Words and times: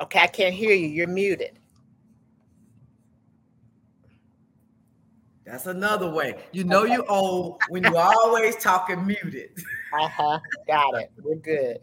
Okay, 0.00 0.20
I 0.20 0.28
can't 0.28 0.54
hear 0.54 0.72
you. 0.72 0.86
You're 0.86 1.08
muted. 1.08 1.58
That's 5.44 5.66
another 5.66 6.08
way. 6.08 6.36
You 6.52 6.62
know 6.62 6.84
you 6.84 7.04
old 7.08 7.60
when 7.68 7.82
you 7.82 7.96
always 7.96 8.56
talking 8.56 9.06
muted. 9.06 9.50
Uh-huh. 9.90 10.38
Got 10.66 11.00
it. 11.00 11.10
We're 11.24 11.36
good. 11.36 11.78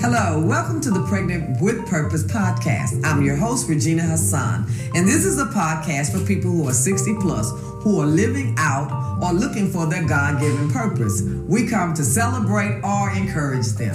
Hello, 0.00 0.44
welcome 0.44 0.80
to 0.80 0.90
the 0.90 1.06
Pregnant 1.08 1.62
with 1.62 1.86
Purpose 1.86 2.24
podcast. 2.24 3.00
I'm 3.04 3.22
your 3.22 3.36
host, 3.36 3.68
Regina 3.68 4.02
Hassan, 4.02 4.66
and 4.96 5.06
this 5.06 5.24
is 5.24 5.40
a 5.40 5.44
podcast 5.44 6.10
for 6.10 6.26
people 6.26 6.50
who 6.50 6.66
are 6.68 6.72
60 6.72 7.14
plus 7.20 7.52
who 7.84 8.00
are 8.00 8.06
living 8.06 8.56
out 8.58 8.90
or 9.22 9.32
looking 9.32 9.70
for 9.70 9.86
their 9.86 10.04
God 10.04 10.40
given 10.40 10.68
purpose. 10.68 11.22
We 11.22 11.68
come 11.68 11.94
to 11.94 12.02
celebrate 12.02 12.80
or 12.82 13.10
encourage 13.12 13.68
them. 13.74 13.94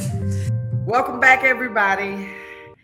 Welcome 0.85 1.19
back, 1.19 1.43
everybody. 1.43 2.29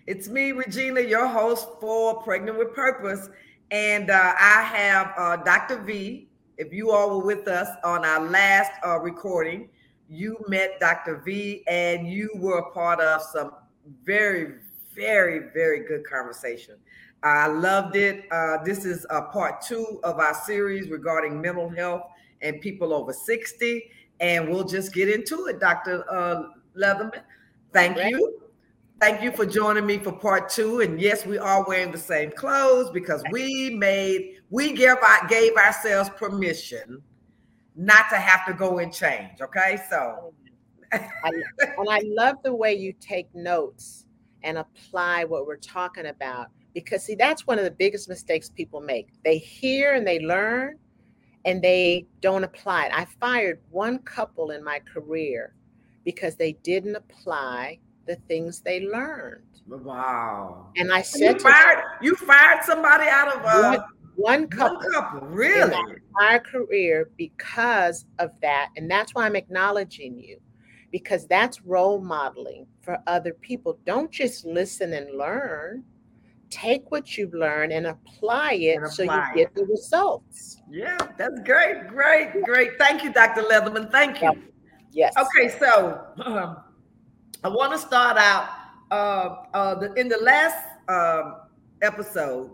It's 0.10 0.28
me, 0.28 0.54
Regina, 0.54 1.02
your 1.02 1.28
host 1.28 1.68
for 1.80 2.24
Pregnant 2.24 2.58
with 2.58 2.74
Purpose. 2.74 3.30
And 3.70 4.10
uh, 4.10 4.34
I 4.40 4.64
have 4.64 5.14
uh, 5.16 5.36
Dr. 5.44 5.84
V. 5.84 6.28
If 6.58 6.74
you 6.74 6.90
all 6.90 7.20
were 7.20 7.24
with 7.24 7.48
us 7.48 7.68
on 7.84 8.04
our 8.04 8.28
last 8.28 8.72
uh, 8.84 8.98
recording, 8.98 9.70
you 10.10 10.44
met 10.48 10.80
Dr. 10.80 11.22
V 11.24 11.64
and 11.68 12.08
you 12.08 12.32
were 12.38 12.58
a 12.58 12.72
part 12.72 13.00
of 13.00 13.22
some 13.22 13.52
very, 14.04 14.56
very, 14.96 15.52
very 15.54 15.88
good 15.88 16.04
conversation. 16.08 16.78
I 17.22 17.46
loved 17.46 17.96
it. 17.96 18.26
Uh, 18.32 18.64
this 18.64 18.86
is 18.86 19.06
a 19.12 19.22
part 19.22 19.62
two 19.62 20.00
of 20.04 20.18
our 20.18 20.34
series 20.34 20.90
regarding 20.90 21.40
mental 21.40 21.70
health 21.70 22.02
and 22.42 22.60
people 22.62 22.96
over 22.96 23.14
60. 23.14 23.92
And 24.22 24.50
we'll 24.50 24.68
just 24.68 24.92
get 24.92 25.08
into 25.08 25.46
it, 25.46 25.60
Dr. 25.60 26.04
Uh, 26.12 26.46
Lethermon. 26.74 27.22
Thank 27.72 27.98
you. 27.98 28.39
Thank 29.00 29.22
you 29.22 29.32
for 29.32 29.46
joining 29.46 29.86
me 29.86 29.98
for 29.98 30.12
part 30.12 30.50
two. 30.50 30.82
And 30.82 31.00
yes, 31.00 31.26
we 31.26 31.38
are 31.38 31.66
wearing 31.66 31.92
the 31.92 31.98
same 31.98 32.32
clothes 32.32 32.90
because 32.90 33.24
we 33.32 33.70
made, 33.70 34.42
we 34.50 34.74
gave, 34.74 34.98
gave 35.30 35.56
ourselves 35.56 36.10
permission 36.18 37.02
not 37.78 38.10
to 38.10 38.18
have 38.18 38.46
to 38.46 38.54
go 38.54 38.80
and 38.80 38.94
change. 38.94 39.40
Okay, 39.40 39.80
so 39.90 40.34
I, 40.92 41.02
and 41.62 41.90
I 41.90 42.02
love 42.04 42.38
the 42.44 42.54
way 42.54 42.74
you 42.74 42.94
take 43.00 43.34
notes 43.34 44.06
and 44.44 44.58
apply 44.58 45.24
what 45.24 45.48
we're 45.48 45.56
talking 45.56 46.08
about 46.08 46.48
because 46.74 47.04
see 47.04 47.16
that's 47.16 47.48
one 47.48 47.58
of 47.58 47.64
the 47.64 47.72
biggest 47.72 48.10
mistakes 48.10 48.50
people 48.50 48.82
make. 48.82 49.08
They 49.24 49.38
hear 49.38 49.94
and 49.94 50.06
they 50.06 50.20
learn 50.20 50.78
and 51.46 51.62
they 51.62 52.06
don't 52.20 52.44
apply 52.44 52.88
it. 52.88 52.92
I 52.94 53.06
fired 53.22 53.62
one 53.70 54.00
couple 54.00 54.52
in 54.52 54.62
my 54.62 54.80
career 54.80 55.56
because 56.04 56.36
they 56.36 56.54
didn't 56.64 56.98
apply 56.98 57.80
the 58.10 58.16
things 58.28 58.60
they 58.62 58.82
learned. 58.82 59.44
Wow. 59.68 60.72
And 60.76 60.92
I 60.92 61.04
said 61.04 61.36
you 61.36 61.40
fired, 61.40 61.78
them, 61.78 61.86
you 62.02 62.16
fired 62.16 62.64
somebody 62.64 63.08
out 63.08 63.36
of 63.36 63.46
uh, 63.46 63.84
one 64.16 64.48
couple, 64.48 64.78
one 64.78 64.92
couple 64.92 65.28
really 65.28 65.78
in 65.78 66.02
my 66.14 66.40
career 66.40 67.12
because 67.18 68.06
of 68.18 68.32
that. 68.42 68.70
And 68.76 68.90
that's 68.90 69.14
why 69.14 69.28
i'm 69.28 69.36
acknowledging 69.36 70.18
you 70.18 70.40
because 70.92 71.28
that's 71.28 71.62
role 71.62 72.02
modeling 72.02 72.66
for 72.82 72.98
other 73.06 73.34
people. 73.34 73.78
Don't 73.86 74.12
just 74.12 74.44
listen 74.44 74.94
and 74.94 75.16
learn. 75.16 75.84
Take 76.50 76.90
what 76.90 77.16
you've 77.16 77.36
learned 77.36 77.72
and 77.72 77.86
apply 77.86 78.54
it 78.54 78.78
and 78.78 78.86
apply 78.86 78.90
so 78.90 79.04
you 79.04 79.36
get 79.36 79.54
the 79.54 79.66
results. 79.66 80.58
Yeah 80.68 80.98
that's 81.16 81.40
great 81.46 81.88
great 81.88 82.44
great. 82.44 82.72
Thank 82.80 83.04
you 83.04 83.14
dr 83.14 83.40
lethermon. 83.44 83.92
Thank 83.92 84.24
you. 84.24 84.32
Yes. 84.92 85.14
Okay 85.16 85.56
so 85.60 86.08
um, 86.26 86.58
i 87.44 87.48
want 87.48 87.72
to 87.72 87.78
start 87.78 88.18
out 88.18 88.50
uh, 88.92 89.36
uh, 89.54 89.76
the, 89.76 89.94
in 89.94 90.08
the 90.08 90.18
last 90.18 90.66
um, 90.88 91.36
episode 91.82 92.52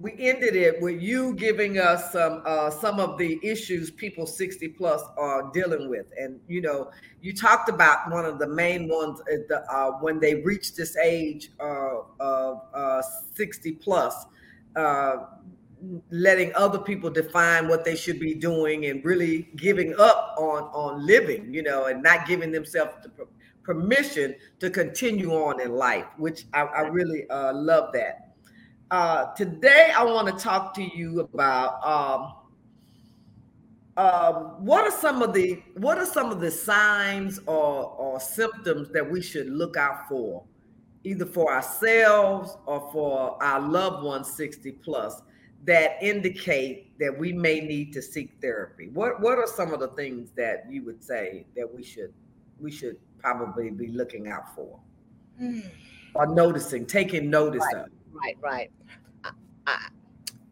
we 0.00 0.12
ended 0.18 0.56
it 0.56 0.82
with 0.82 1.00
you 1.00 1.34
giving 1.34 1.78
us 1.78 2.12
some 2.12 2.42
uh, 2.44 2.68
some 2.68 2.98
of 2.98 3.16
the 3.16 3.38
issues 3.42 3.90
people 3.90 4.26
60 4.26 4.68
plus 4.68 5.02
are 5.16 5.50
dealing 5.52 5.88
with. 5.88 6.06
And 6.18 6.40
you 6.48 6.60
know 6.60 6.90
you 7.22 7.32
talked 7.32 7.68
about 7.68 8.10
one 8.10 8.24
of 8.24 8.38
the 8.38 8.46
main 8.46 8.88
ones 8.88 9.20
the, 9.26 9.64
uh, 9.72 9.92
when 10.00 10.18
they 10.18 10.36
reach 10.42 10.74
this 10.74 10.96
age 10.96 11.52
uh, 11.60 12.00
of 12.18 12.62
uh, 12.74 13.02
60 13.34 13.72
plus 13.72 14.26
uh, 14.76 15.16
letting 16.10 16.52
other 16.54 16.78
people 16.78 17.10
define 17.10 17.68
what 17.68 17.84
they 17.84 17.94
should 17.94 18.18
be 18.18 18.34
doing 18.34 18.86
and 18.86 19.04
really 19.04 19.48
giving 19.56 19.94
up 19.98 20.34
on 20.38 20.64
on 20.64 21.06
living 21.06 21.52
you 21.52 21.62
know 21.62 21.86
and 21.86 22.02
not 22.02 22.26
giving 22.26 22.50
themselves 22.50 22.92
the 23.02 23.26
permission 23.64 24.34
to 24.60 24.70
continue 24.70 25.32
on 25.32 25.60
in 25.60 25.72
life 25.72 26.06
which 26.18 26.44
i, 26.52 26.60
I 26.62 26.80
really 26.82 27.28
uh, 27.30 27.52
love 27.52 27.92
that 27.94 28.24
uh, 28.90 29.34
today, 29.34 29.90
I 29.96 30.04
want 30.04 30.28
to 30.28 30.34
talk 30.34 30.74
to 30.74 30.82
you 30.82 31.18
about 31.18 31.84
um, 31.84 32.34
um, 33.96 34.64
what 34.64 34.84
are 34.84 34.96
some 34.96 35.22
of 35.22 35.32
the 35.32 35.62
what 35.74 35.98
are 35.98 36.06
some 36.06 36.30
of 36.30 36.40
the 36.40 36.50
signs 36.50 37.40
or, 37.46 37.86
or 37.96 38.20
symptoms 38.20 38.90
that 38.90 39.10
we 39.10 39.22
should 39.22 39.48
look 39.48 39.76
out 39.76 40.08
for, 40.08 40.44
either 41.02 41.26
for 41.26 41.52
ourselves 41.52 42.56
or 42.66 42.88
for 42.92 43.42
our 43.42 43.60
loved 43.60 44.04
ones 44.04 44.32
60 44.34 44.70
plus, 44.72 45.22
that 45.64 45.96
indicate 46.02 46.96
that 46.98 47.18
we 47.18 47.32
may 47.32 47.60
need 47.60 47.92
to 47.94 48.00
seek 48.00 48.30
therapy. 48.40 48.90
What 48.92 49.20
what 49.20 49.38
are 49.38 49.46
some 49.48 49.72
of 49.72 49.80
the 49.80 49.88
things 49.88 50.30
that 50.36 50.66
you 50.70 50.84
would 50.84 51.02
say 51.02 51.46
that 51.56 51.66
we 51.74 51.82
should 51.82 52.12
we 52.60 52.70
should 52.70 52.98
probably 53.24 53.70
be 53.70 53.88
looking 53.88 54.28
out 54.28 54.54
for, 54.54 54.78
mm. 55.40 55.64
or 56.14 56.26
noticing, 56.26 56.84
taking 56.84 57.30
notice 57.30 57.64
right. 57.72 57.84
of? 57.84 57.90
Right, 58.12 58.36
right. 58.42 58.70
I, 59.66 59.88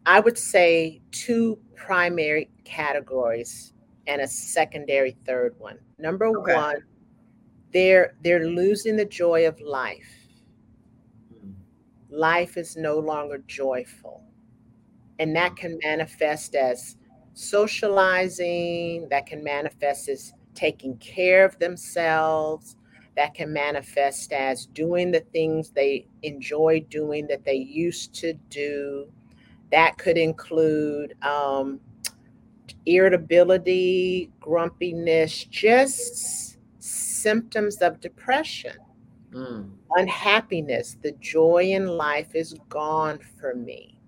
I 0.07 0.19
would 0.19 0.37
say 0.37 1.01
two 1.11 1.59
primary 1.75 2.49
categories 2.65 3.73
and 4.07 4.21
a 4.21 4.27
secondary 4.27 5.15
third 5.25 5.53
one. 5.59 5.77
Number 5.99 6.25
okay. 6.25 6.55
one, 6.55 6.77
they're 7.71 8.15
they're 8.23 8.47
losing 8.47 8.95
the 8.95 9.05
joy 9.05 9.47
of 9.47 9.59
life. 9.61 10.13
Hmm. 11.31 11.51
Life 12.09 12.57
is 12.57 12.75
no 12.75 12.97
longer 12.97 13.37
joyful. 13.47 14.23
And 15.19 15.35
that 15.35 15.55
can 15.55 15.77
manifest 15.83 16.55
as 16.55 16.97
socializing, 17.33 19.07
that 19.09 19.27
can 19.27 19.43
manifest 19.43 20.09
as 20.09 20.33
taking 20.53 20.97
care 20.97 21.45
of 21.45 21.57
themselves, 21.59 22.77
that 23.15 23.33
can 23.33 23.53
manifest 23.53 24.31
as 24.33 24.65
doing 24.67 25.11
the 25.11 25.19
things 25.19 25.69
they 25.69 26.07
enjoy 26.23 26.83
doing 26.89 27.27
that 27.27 27.45
they 27.45 27.55
used 27.55 28.13
to 28.15 28.33
do. 28.49 29.07
That 29.71 29.97
could 29.97 30.17
include 30.17 31.15
um, 31.23 31.79
irritability, 32.85 34.31
grumpiness, 34.39 35.45
just 35.45 36.57
symptoms 36.79 37.77
of 37.77 37.99
depression, 38.01 38.77
mm. 39.31 39.69
unhappiness. 39.95 40.97
The 41.01 41.13
joy 41.13 41.71
in 41.71 41.87
life 41.87 42.35
is 42.35 42.55
gone 42.69 43.19
for 43.39 43.55
me. 43.55 43.99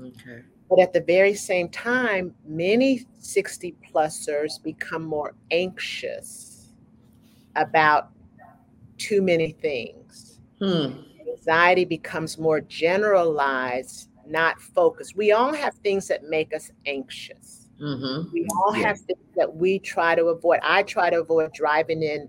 Okay. 0.00 0.42
But 0.68 0.80
at 0.80 0.92
the 0.92 1.00
very 1.00 1.34
same 1.34 1.68
time, 1.70 2.34
many 2.46 3.06
60 3.20 3.74
plusers 3.90 4.62
become 4.62 5.04
more 5.04 5.34
anxious 5.50 6.72
about 7.56 8.10
too 8.98 9.22
many 9.22 9.52
things. 9.52 10.40
Hmm. 10.60 11.00
Anxiety 11.26 11.84
becomes 11.84 12.38
more 12.38 12.60
generalized, 12.60 14.10
not 14.26 14.60
focused. 14.60 15.16
We 15.16 15.32
all 15.32 15.54
have 15.54 15.74
things 15.76 16.08
that 16.08 16.24
make 16.24 16.54
us 16.54 16.70
anxious. 16.84 17.68
Mm-hmm. 17.80 18.32
We 18.32 18.46
all 18.56 18.76
yes. 18.76 18.84
have 18.84 19.00
things 19.00 19.34
that 19.36 19.54
we 19.54 19.78
try 19.78 20.14
to 20.14 20.26
avoid. 20.26 20.60
I 20.62 20.82
try 20.82 21.10
to 21.10 21.20
avoid 21.20 21.52
driving 21.52 22.02
in 22.02 22.28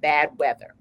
bad 0.00 0.30
weather. 0.38 0.74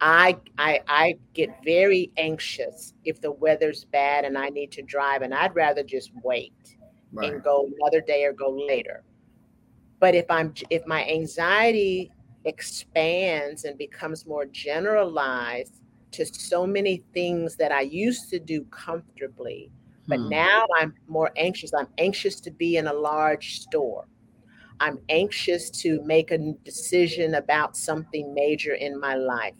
I, 0.00 0.38
I 0.58 0.80
I 0.88 1.14
get 1.34 1.50
very 1.64 2.10
anxious 2.16 2.94
if 3.04 3.20
the 3.20 3.32
weather's 3.32 3.84
bad 3.84 4.24
and 4.24 4.38
I 4.38 4.48
need 4.48 4.72
to 4.72 4.82
drive, 4.82 5.22
and 5.22 5.34
I'd 5.34 5.54
rather 5.54 5.82
just 5.82 6.10
wait 6.22 6.76
right. 7.12 7.32
and 7.32 7.42
go 7.42 7.68
another 7.80 8.00
day 8.00 8.24
or 8.24 8.32
go 8.32 8.50
later. 8.50 9.04
But 9.98 10.14
if 10.14 10.30
I'm 10.30 10.54
if 10.70 10.86
my 10.86 11.06
anxiety 11.06 12.10
expands 12.44 13.64
and 13.64 13.76
becomes 13.76 14.26
more 14.26 14.46
generalized 14.46 15.80
to 16.12 16.24
so 16.26 16.66
many 16.66 17.04
things 17.14 17.56
that 17.56 17.72
I 17.72 17.82
used 17.82 18.30
to 18.30 18.38
do 18.38 18.64
comfortably. 18.64 19.70
But 20.08 20.18
hmm. 20.18 20.28
now 20.28 20.64
I'm 20.78 20.94
more 21.06 21.30
anxious. 21.36 21.72
I'm 21.74 21.88
anxious 21.98 22.40
to 22.40 22.50
be 22.50 22.76
in 22.76 22.86
a 22.86 22.92
large 22.92 23.60
store. 23.60 24.08
I'm 24.80 24.98
anxious 25.10 25.70
to 25.82 26.02
make 26.04 26.30
a 26.30 26.38
decision 26.64 27.34
about 27.34 27.76
something 27.76 28.32
major 28.34 28.74
in 28.74 28.98
my 28.98 29.14
life. 29.14 29.54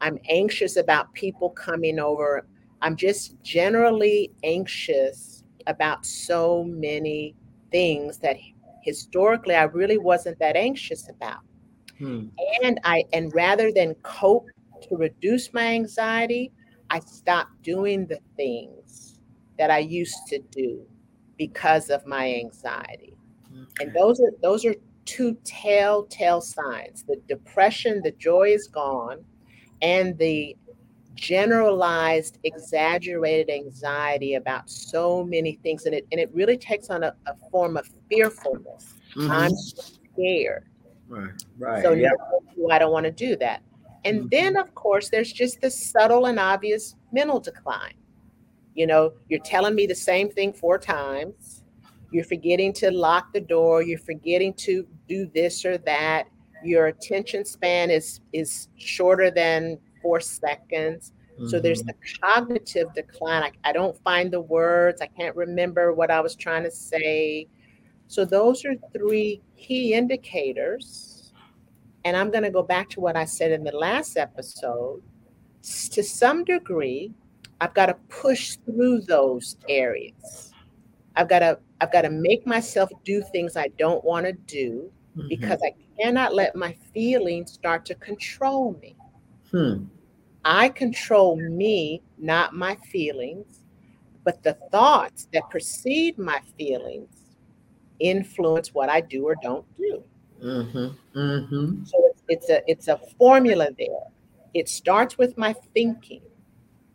I'm 0.00 0.18
anxious 0.28 0.76
about 0.76 1.12
people 1.14 1.50
coming 1.50 1.98
over. 1.98 2.46
I'm 2.82 2.96
just 2.96 3.40
generally 3.42 4.30
anxious 4.44 5.44
about 5.66 6.06
so 6.06 6.64
many 6.64 7.34
things 7.70 8.18
that 8.18 8.36
historically 8.82 9.54
I 9.54 9.64
really 9.64 9.98
wasn't 9.98 10.38
that 10.38 10.56
anxious 10.56 11.08
about. 11.08 11.40
Hmm. 11.98 12.26
And 12.62 12.80
I 12.84 13.04
and 13.12 13.34
rather 13.34 13.72
than 13.72 13.94
cope 14.02 14.46
to 14.88 14.96
reduce 14.96 15.52
my 15.52 15.74
anxiety, 15.74 16.52
I 16.90 17.00
stopped 17.00 17.62
doing 17.62 18.06
the 18.06 18.20
things 18.36 19.20
that 19.58 19.70
I 19.70 19.78
used 19.78 20.26
to 20.28 20.38
do 20.50 20.86
because 21.36 21.90
of 21.90 22.06
my 22.06 22.34
anxiety. 22.34 23.14
Okay. 23.52 23.84
And 23.84 23.94
those 23.94 24.20
are 24.20 24.32
those 24.42 24.64
are 24.64 24.74
two 25.04 25.34
telltale 25.44 26.40
signs. 26.40 27.02
The 27.02 27.16
depression, 27.28 28.00
the 28.02 28.12
joy 28.12 28.50
is 28.50 28.68
gone, 28.68 29.24
and 29.82 30.16
the 30.18 30.56
generalized, 31.14 32.38
exaggerated 32.44 33.50
anxiety 33.50 34.34
about 34.34 34.70
so 34.70 35.24
many 35.24 35.58
things. 35.62 35.84
And 35.86 35.94
it 35.94 36.06
and 36.12 36.20
it 36.20 36.30
really 36.32 36.56
takes 36.56 36.90
on 36.90 37.02
a, 37.02 37.14
a 37.26 37.34
form 37.50 37.76
of 37.76 37.88
fearfulness. 38.08 38.94
Mm-hmm. 39.16 39.30
I'm 39.30 39.54
scared. 39.54 40.64
Right. 41.08 41.30
Right. 41.58 41.82
So 41.82 41.92
yeah. 41.92 42.10
no, 42.56 42.70
I 42.70 42.78
don't 42.78 42.92
want 42.92 43.04
to 43.04 43.12
do 43.12 43.36
that. 43.36 43.62
And 44.04 44.20
mm-hmm. 44.20 44.28
then, 44.30 44.56
of 44.56 44.74
course, 44.74 45.08
there's 45.10 45.32
just 45.32 45.60
the 45.60 45.70
subtle 45.70 46.26
and 46.26 46.38
obvious 46.38 46.94
mental 47.12 47.40
decline. 47.40 47.94
You 48.74 48.86
know, 48.86 49.12
you're 49.28 49.40
telling 49.40 49.74
me 49.74 49.86
the 49.86 49.94
same 49.94 50.30
thing 50.30 50.52
four 50.52 50.78
times. 50.78 51.64
You're 52.12 52.24
forgetting 52.24 52.72
to 52.74 52.90
lock 52.90 53.32
the 53.32 53.40
door. 53.40 53.82
You're 53.82 53.98
forgetting 53.98 54.54
to 54.54 54.86
do 55.08 55.30
this 55.34 55.64
or 55.64 55.78
that. 55.78 56.28
Your 56.64 56.86
attention 56.86 57.44
span 57.44 57.90
is 57.90 58.20
is 58.32 58.68
shorter 58.76 59.30
than 59.30 59.78
four 60.02 60.20
seconds. 60.20 61.12
Mm-hmm. 61.34 61.48
So 61.48 61.60
there's 61.60 61.82
the 61.82 61.94
cognitive 62.20 62.92
decline. 62.94 63.42
I, 63.44 63.52
I 63.70 63.72
don't 63.72 63.96
find 64.02 64.32
the 64.32 64.40
words. 64.40 65.00
I 65.00 65.06
can't 65.06 65.36
remember 65.36 65.92
what 65.92 66.10
I 66.10 66.20
was 66.20 66.34
trying 66.34 66.64
to 66.64 66.70
say. 66.70 67.46
So 68.08 68.24
those 68.24 68.64
are 68.64 68.74
three 68.92 69.42
key 69.56 69.94
indicators. 69.94 71.32
And 72.04 72.16
I'm 72.16 72.30
going 72.30 72.44
to 72.44 72.50
go 72.50 72.62
back 72.62 72.88
to 72.90 73.00
what 73.00 73.16
I 73.16 73.24
said 73.24 73.52
in 73.52 73.64
the 73.64 73.76
last 73.76 74.16
episode. 74.16 75.02
To 75.62 76.02
some 76.02 76.44
degree, 76.44 77.12
I've 77.60 77.74
got 77.74 77.86
to 77.86 77.94
push 78.08 78.56
through 78.64 79.02
those 79.02 79.56
areas. 79.68 80.52
I've 81.16 81.28
got 81.28 81.40
to 81.40 81.58
I've 81.80 81.92
got 81.92 82.02
to 82.02 82.10
make 82.10 82.46
myself 82.46 82.90
do 83.04 83.22
things 83.32 83.56
I 83.56 83.68
don't 83.78 84.02
want 84.04 84.26
to 84.26 84.32
do 84.32 84.90
mm-hmm. 85.16 85.28
because 85.28 85.60
I 85.64 85.72
cannot 86.00 86.34
let 86.34 86.54
my 86.56 86.76
feelings 86.92 87.52
start 87.52 87.84
to 87.86 87.94
control 87.96 88.78
me. 88.80 88.96
Hmm. 89.50 89.84
I 90.44 90.68
control 90.68 91.36
me, 91.36 92.02
not 92.16 92.54
my 92.54 92.76
feelings, 92.76 93.62
but 94.24 94.42
the 94.42 94.54
thoughts 94.70 95.28
that 95.32 95.50
precede 95.50 96.18
my 96.18 96.40
feelings 96.56 97.36
influence 97.98 98.72
what 98.72 98.88
I 98.88 99.00
do 99.00 99.24
or 99.24 99.36
don't 99.42 99.64
do. 99.76 100.02
Mm-hmm. 100.42 101.18
Mm-hmm. 101.18 101.84
So 101.84 101.96
it's, 102.10 102.22
it's 102.28 102.50
a 102.50 102.70
it's 102.70 102.88
a 102.88 103.00
formula 103.18 103.68
there. 103.76 104.06
It 104.54 104.68
starts 104.68 105.18
with 105.18 105.36
my 105.36 105.54
thinking. 105.74 106.22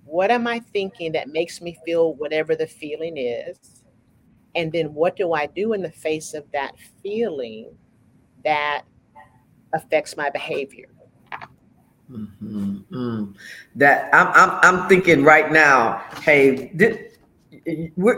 What 0.06 0.32
am 0.32 0.48
I 0.48 0.60
thinking 0.60 1.12
that 1.14 1.30
makes 1.30 1.62
me 1.62 1.78
feel 1.86 2.14
whatever 2.14 2.56
the 2.56 2.68
feeling 2.68 3.18
is? 3.18 3.84
And 4.56 4.72
then 4.72 4.94
what 4.94 5.16
do 5.16 5.34
I 5.34 5.48
do 5.48 5.74
in 5.74 5.82
the 5.82 5.92
face 5.92 6.34
of 6.34 6.46
that 6.52 6.76
feeling 7.02 7.76
that 8.44 8.84
affects 9.74 10.16
my 10.16 10.30
behavior? 10.30 10.88
Mm-hmm. 12.12 12.78
Mm. 12.92 13.36
That 13.76 14.14
I'm, 14.14 14.28
I'm 14.28 14.60
I'm 14.62 14.90
thinking 14.90 15.24
right 15.24 15.52
now. 15.52 16.04
Hey, 16.22 16.72
this, 16.74 16.98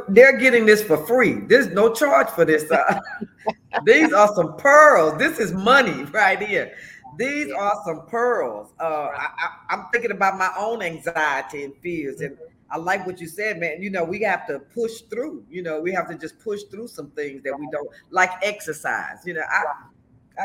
they're 0.10 0.38
getting 0.38 0.66
this 0.66 0.84
for 0.84 0.98
free. 1.06 1.34
There's 1.48 1.68
no 1.68 1.94
charge 1.94 2.30
for 2.30 2.46
this. 2.46 2.70
Uh, 2.70 3.00
these 3.86 4.12
are 4.12 4.34
some 4.36 4.58
pearls. 4.58 5.18
This 5.18 5.40
is 5.40 5.54
money 5.54 6.04
right 6.06 6.42
here. 6.42 6.74
These 7.18 7.52
are 7.54 7.82
some 7.86 8.06
pearls. 8.08 8.74
Uh, 8.80 9.10
I, 9.14 9.30
am 9.70 9.86
thinking 9.94 10.12
about 10.12 10.38
my 10.38 10.52
own 10.58 10.82
anxiety 10.82 11.64
and 11.64 11.74
fears, 11.82 12.20
and 12.20 12.38
I 12.70 12.78
like 12.78 13.06
what 13.06 13.22
you 13.22 13.28
said, 13.28 13.60
man. 13.60 13.82
You 13.82 13.92
know, 13.92 14.04
we 14.04 14.22
have 14.24 14.46
to 14.48 14.60
push 14.60 15.02
through. 15.10 15.46
You 15.50 15.62
know, 15.62 15.80
we 15.80 15.94
have 15.94 16.10
to 16.10 16.16
just 16.16 16.40
push 16.40 16.64
through 16.64 16.88
some 16.88 17.12
things 17.12 17.44
that 17.44 17.58
we 17.58 17.70
don't 17.72 17.90
like. 18.10 18.32
Exercise. 18.42 19.20
You 19.26 19.36
know, 19.36 19.44
I, 19.50 19.64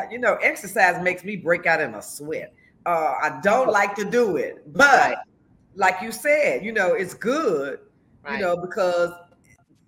You 0.09 0.19
know, 0.19 0.35
exercise 0.35 1.01
makes 1.03 1.23
me 1.23 1.35
break 1.35 1.65
out 1.65 1.81
in 1.81 1.95
a 1.95 2.01
sweat. 2.01 2.53
Uh, 2.85 3.15
I 3.21 3.39
don't 3.43 3.69
like 3.69 3.95
to 3.95 4.09
do 4.09 4.37
it, 4.37 4.63
but 4.73 5.19
like 5.75 6.01
you 6.01 6.11
said, 6.11 6.65
you 6.65 6.71
know, 6.71 6.93
it's 6.93 7.13
good 7.13 7.79
right. 8.23 8.39
you 8.39 8.45
know, 8.45 8.57
because 8.57 9.11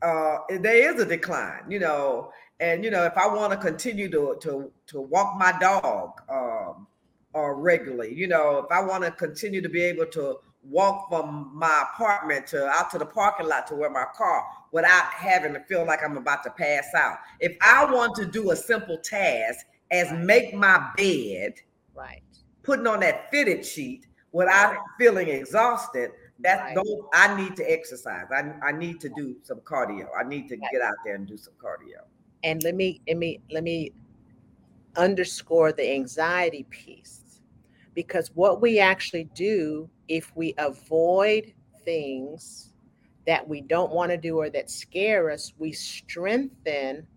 uh, 0.01 0.37
there 0.49 0.93
is 0.93 1.01
a 1.01 1.05
decline, 1.05 1.63
you 1.69 1.79
know, 1.79 2.31
and 2.59 2.83
you 2.83 2.91
know, 2.91 3.03
if 3.03 3.17
I 3.17 3.27
want 3.27 3.51
to 3.51 3.57
continue 3.57 4.09
to 4.11 4.37
to 4.41 4.71
to 4.87 5.01
walk 5.01 5.37
my 5.37 5.53
dog 5.59 6.21
um, 6.29 6.87
uh, 7.35 7.49
regularly, 7.49 8.13
you 8.13 8.27
know, 8.27 8.59
if 8.59 8.71
I 8.71 8.81
want 8.81 9.03
to 9.03 9.11
continue 9.11 9.61
to 9.61 9.69
be 9.69 9.81
able 9.81 10.05
to 10.07 10.37
walk 10.63 11.09
from 11.09 11.51
my 11.53 11.85
apartment 11.93 12.47
to 12.47 12.65
out 12.67 12.89
to 12.91 12.97
the 12.97 13.05
parking 13.05 13.47
lot 13.47 13.67
to 13.67 13.75
where 13.75 13.89
my 13.89 14.05
car 14.15 14.45
without 14.71 15.05
having 15.05 15.53
to 15.53 15.59
feel 15.61 15.85
like 15.85 15.99
I'm 16.03 16.17
about 16.17 16.43
to 16.43 16.49
pass 16.51 16.85
out. 16.95 17.17
If 17.39 17.57
I 17.61 17.85
want 17.85 18.15
to 18.15 18.25
do 18.25 18.51
a 18.51 18.55
simple 18.55 18.97
task 18.97 19.65
as 19.93 20.11
make 20.11 20.53
my 20.53 20.91
bed, 20.97 21.53
right, 21.95 22.23
putting 22.63 22.87
on 22.87 22.99
that 23.01 23.31
fitted 23.31 23.65
sheet 23.65 24.07
without 24.31 24.75
feeling 24.97 25.29
exhausted, 25.29 26.11
that's 26.39 26.61
right. 26.61 26.75
don't 26.75 27.07
I 27.13 27.35
need 27.39 27.55
to 27.55 27.71
exercise. 27.71 28.25
I, 28.35 28.51
I 28.61 28.71
need 28.71 28.99
to 29.01 29.09
do 29.09 29.35
some 29.43 29.59
cardio. 29.59 30.07
I 30.17 30.27
need 30.27 30.49
to 30.49 30.57
right. 30.57 30.71
get 30.71 30.81
out 30.81 30.95
there 31.05 31.15
and 31.15 31.25
do 31.27 31.37
some 31.37 31.53
cardio. 31.63 32.01
And 32.43 32.61
let 32.63 32.75
me 32.75 32.99
let 33.07 33.17
me 33.17 33.39
let 33.51 33.63
me 33.63 33.91
underscore 34.97 35.71
the 35.71 35.89
anxiety 35.93 36.65
piece 36.69 37.21
because 37.93 38.31
what 38.33 38.61
we 38.61 38.79
actually 38.79 39.25
do 39.35 39.89
if 40.07 40.35
we 40.35 40.53
avoid 40.57 41.53
things 41.85 42.73
that 43.25 43.47
we 43.47 43.61
don't 43.61 43.91
want 43.91 44.11
to 44.11 44.17
do 44.17 44.37
or 44.37 44.49
that 44.49 44.69
scare 44.69 45.31
us, 45.31 45.53
we 45.57 45.71
strengthen 45.71 47.07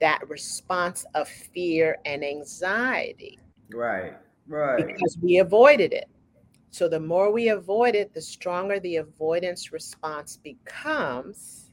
that 0.00 0.28
response 0.28 1.04
of 1.14 1.28
fear 1.28 1.98
and 2.04 2.24
anxiety. 2.24 3.38
Right, 3.70 4.14
right. 4.48 4.86
Because 4.86 5.18
we 5.22 5.38
avoided 5.38 5.92
it. 5.92 6.06
So 6.70 6.88
the 6.88 7.00
more 7.00 7.32
we 7.32 7.48
avoid 7.48 7.94
it, 7.94 8.12
the 8.12 8.20
stronger 8.20 8.78
the 8.80 8.96
avoidance 8.96 9.72
response 9.72 10.36
becomes, 10.36 11.70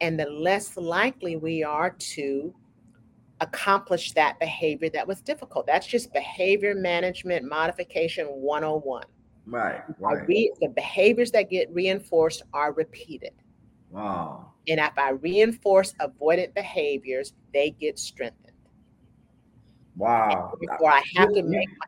and 0.00 0.18
the 0.18 0.26
less 0.26 0.76
likely 0.76 1.36
we 1.36 1.64
are 1.64 1.90
to 1.90 2.54
accomplish 3.40 4.12
that 4.12 4.38
behavior 4.38 4.88
that 4.90 5.06
was 5.06 5.20
difficult. 5.20 5.66
That's 5.66 5.86
just 5.86 6.12
behavior 6.12 6.74
management 6.74 7.44
modification 7.44 8.26
101. 8.26 9.04
Right, 9.46 9.82
right. 9.98 10.28
Re- 10.28 10.52
the 10.60 10.68
behaviors 10.68 11.30
that 11.32 11.50
get 11.50 11.72
reinforced 11.72 12.42
are 12.52 12.72
repeated. 12.72 13.32
Wow. 13.90 14.53
And 14.68 14.80
if 14.80 14.98
I 14.98 15.10
reinforce 15.10 15.94
avoidant 16.00 16.54
behaviors, 16.54 17.34
they 17.52 17.70
get 17.70 17.98
strengthened. 17.98 18.52
Wow. 19.96 20.50
And 20.52 20.60
before 20.60 20.90
I 20.90 21.02
have 21.16 21.32
to 21.34 21.42
make 21.42 21.68
my 21.78 21.86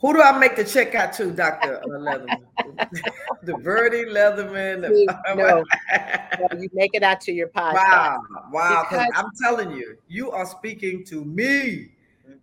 who 0.00 0.14
do 0.14 0.22
I 0.22 0.36
make 0.38 0.56
the 0.56 0.64
check 0.64 0.94
out 0.94 1.12
to, 1.14 1.30
Doctor 1.30 1.82
Lethermon? 1.86 2.46
the 3.42 3.56
Verdi 3.58 4.06
Lethermon. 4.06 4.80
no, 5.36 5.62
no, 5.62 6.58
you 6.58 6.70
make 6.72 6.92
it 6.94 7.02
out 7.02 7.20
to 7.22 7.32
your 7.32 7.48
podcast. 7.48 7.74
Wow, 7.74 8.20
wow! 8.50 8.86
Because, 8.88 9.10
I'm 9.14 9.30
telling 9.42 9.72
you, 9.72 9.98
you 10.08 10.30
are 10.30 10.46
speaking 10.46 11.04
to 11.04 11.24
me. 11.24 11.92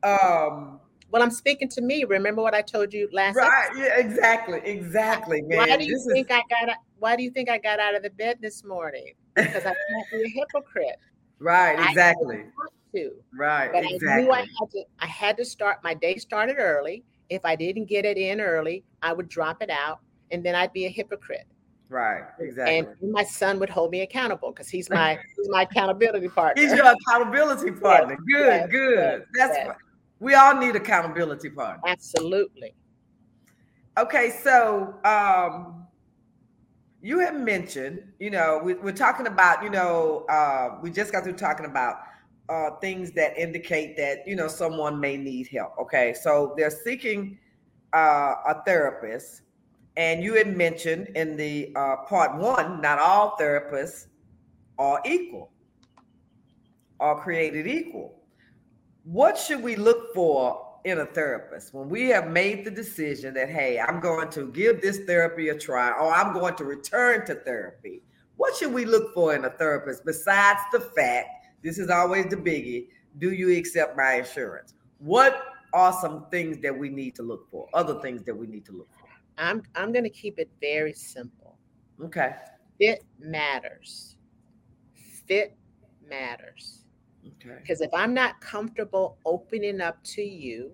Um, 0.03 0.79
well, 1.09 1.23
I'm 1.23 1.31
speaking 1.31 1.67
to 1.69 1.81
me. 1.81 2.03
Remember 2.03 2.43
what 2.43 2.53
I 2.53 2.61
told 2.61 2.93
you 2.93 3.09
last? 3.11 3.35
Right? 3.35 3.69
Episode? 3.69 3.81
Yeah, 3.81 3.99
exactly, 3.99 4.59
exactly, 4.63 5.41
man. 5.41 5.57
Why 5.57 5.77
do 5.77 5.83
you 5.83 5.95
this 5.95 6.07
think 6.13 6.29
is... 6.29 6.37
I 6.37 6.65
got? 6.65 6.77
Why 6.99 7.15
do 7.15 7.23
you 7.23 7.31
think 7.31 7.49
I 7.49 7.57
got 7.57 7.79
out 7.79 7.95
of 7.95 8.03
the 8.03 8.09
bed 8.09 8.37
this 8.41 8.63
morning? 8.63 9.13
Because 9.35 9.65
I 9.65 9.73
can't 9.73 10.07
be 10.11 10.23
a 10.23 10.29
hypocrite. 10.29 10.97
Right, 11.39 11.77
exactly. 11.87 12.45
to. 12.95 13.11
Right, 13.31 13.71
but 13.71 13.83
exactly. 13.83 14.09
I 14.09 14.21
knew 14.21 14.31
I 14.31 14.39
had 14.39 14.71
to. 14.71 14.83
I 14.97 15.05
had 15.05 15.37
to 15.37 15.45
start. 15.45 15.83
My 15.83 15.93
day 15.93 16.17
started 16.17 16.55
early 16.57 17.03
if 17.29 17.43
I 17.43 17.55
didn't 17.55 17.85
get 17.85 18.05
it 18.05 18.17
in 18.17 18.41
early, 18.41 18.83
I 19.01 19.13
would 19.13 19.29
drop 19.29 19.61
it 19.61 19.69
out 19.69 19.99
and 20.31 20.45
then 20.45 20.55
I'd 20.55 20.73
be 20.73 20.85
a 20.85 20.89
hypocrite. 20.89 21.45
Right, 21.89 22.23
exactly. 22.39 22.93
And 23.01 23.11
my 23.13 23.23
son 23.23 23.59
would 23.59 23.69
hold 23.69 23.91
me 23.91 24.01
accountable 24.01 24.51
because 24.51 24.67
he's 24.67 24.89
my 24.89 25.17
he's 25.37 25.49
my 25.49 25.61
accountability 25.63 26.27
partner. 26.27 26.61
He's 26.61 26.73
your 26.73 26.85
accountability 26.85 27.71
partner. 27.81 28.17
Yes, 28.27 28.29
good, 28.29 28.47
yes, 28.47 28.69
good. 28.69 29.25
Yes, 29.35 29.49
That's 29.49 29.67
what 29.67 29.77
we 30.19 30.33
all 30.33 30.55
need 30.55 30.75
accountability 30.75 31.49
partner. 31.49 31.81
Absolutely. 31.87 32.73
Okay, 33.97 34.31
so 34.43 34.95
um 35.05 35.76
you 37.01 37.19
have 37.19 37.35
mentioned, 37.35 38.01
you 38.19 38.29
know, 38.29 38.59
we, 38.63 38.73
are 38.73 38.91
talking 38.91 39.27
about, 39.27 39.63
you 39.63 39.69
know, 39.69 40.25
uh, 40.29 40.77
we 40.81 40.89
just 40.91 41.11
got 41.11 41.23
through 41.23 41.33
talking 41.33 41.65
about 41.65 41.97
uh, 42.49 42.71
things 42.81 43.11
that 43.11 43.37
indicate 43.37 43.97
that 43.97 44.27
you 44.27 44.35
know 44.35 44.47
someone 44.47 44.99
may 44.99 45.17
need 45.17 45.47
help. 45.47 45.73
Okay, 45.79 46.13
so 46.13 46.53
they're 46.57 46.69
seeking 46.69 47.37
uh, 47.93 48.35
a 48.47 48.61
therapist, 48.65 49.41
and 49.97 50.23
you 50.23 50.33
had 50.35 50.55
mentioned 50.55 51.07
in 51.15 51.35
the 51.35 51.73
uh, 51.75 51.97
part 52.07 52.35
one, 52.37 52.81
not 52.81 52.99
all 52.99 53.35
therapists 53.39 54.07
are 54.79 55.01
equal, 55.05 55.51
are 56.99 57.19
created 57.19 57.67
equal. 57.67 58.21
What 59.03 59.37
should 59.37 59.61
we 59.61 59.75
look 59.75 60.13
for 60.13 60.66
in 60.83 60.99
a 60.99 61.05
therapist, 61.05 61.73
when 61.73 61.89
we 61.89 62.07
have 62.09 62.29
made 62.29 62.65
the 62.65 62.71
decision 62.71 63.33
that, 63.33 63.49
hey, 63.49 63.79
I'm 63.79 63.99
going 63.99 64.29
to 64.31 64.51
give 64.51 64.81
this 64.81 64.99
therapy 65.05 65.49
a 65.49 65.57
try 65.57 65.91
or 65.91 66.13
I'm 66.13 66.33
going 66.33 66.55
to 66.55 66.63
return 66.63 67.25
to 67.27 67.35
therapy, 67.35 68.01
what 68.35 68.55
should 68.55 68.73
we 68.73 68.85
look 68.85 69.13
for 69.13 69.35
in 69.35 69.45
a 69.45 69.49
therapist 69.49 70.05
besides 70.05 70.59
the 70.71 70.79
fact, 70.79 71.27
this 71.63 71.77
is 71.77 71.89
always 71.89 72.27
the 72.27 72.35
biggie, 72.35 72.87
do 73.17 73.31
you 73.31 73.57
accept 73.57 73.97
my 73.97 74.15
insurance? 74.15 74.73
What 74.99 75.43
are 75.73 75.93
some 76.01 76.27
things 76.29 76.59
that 76.61 76.77
we 76.77 76.89
need 76.89 77.15
to 77.15 77.23
look 77.23 77.49
for? 77.49 77.67
Other 77.73 77.99
things 78.01 78.23
that 78.23 78.35
we 78.35 78.47
need 78.47 78.65
to 78.65 78.71
look 78.71 78.89
for? 78.99 79.07
I'm 79.37 79.63
I'm 79.75 79.91
going 79.91 80.03
to 80.03 80.09
keep 80.09 80.39
it 80.39 80.49
very 80.61 80.93
simple. 80.93 81.57
Okay. 82.03 82.35
Fit 82.79 83.03
matters. 83.19 84.17
Fit 85.27 85.55
matters. 86.07 86.83
Okay. 87.25 87.57
Because 87.61 87.81
if 87.81 87.93
I'm 87.93 88.13
not 88.13 88.39
comfortable 88.41 89.17
opening 89.25 89.81
up 89.81 90.03
to 90.03 90.21
you, 90.21 90.71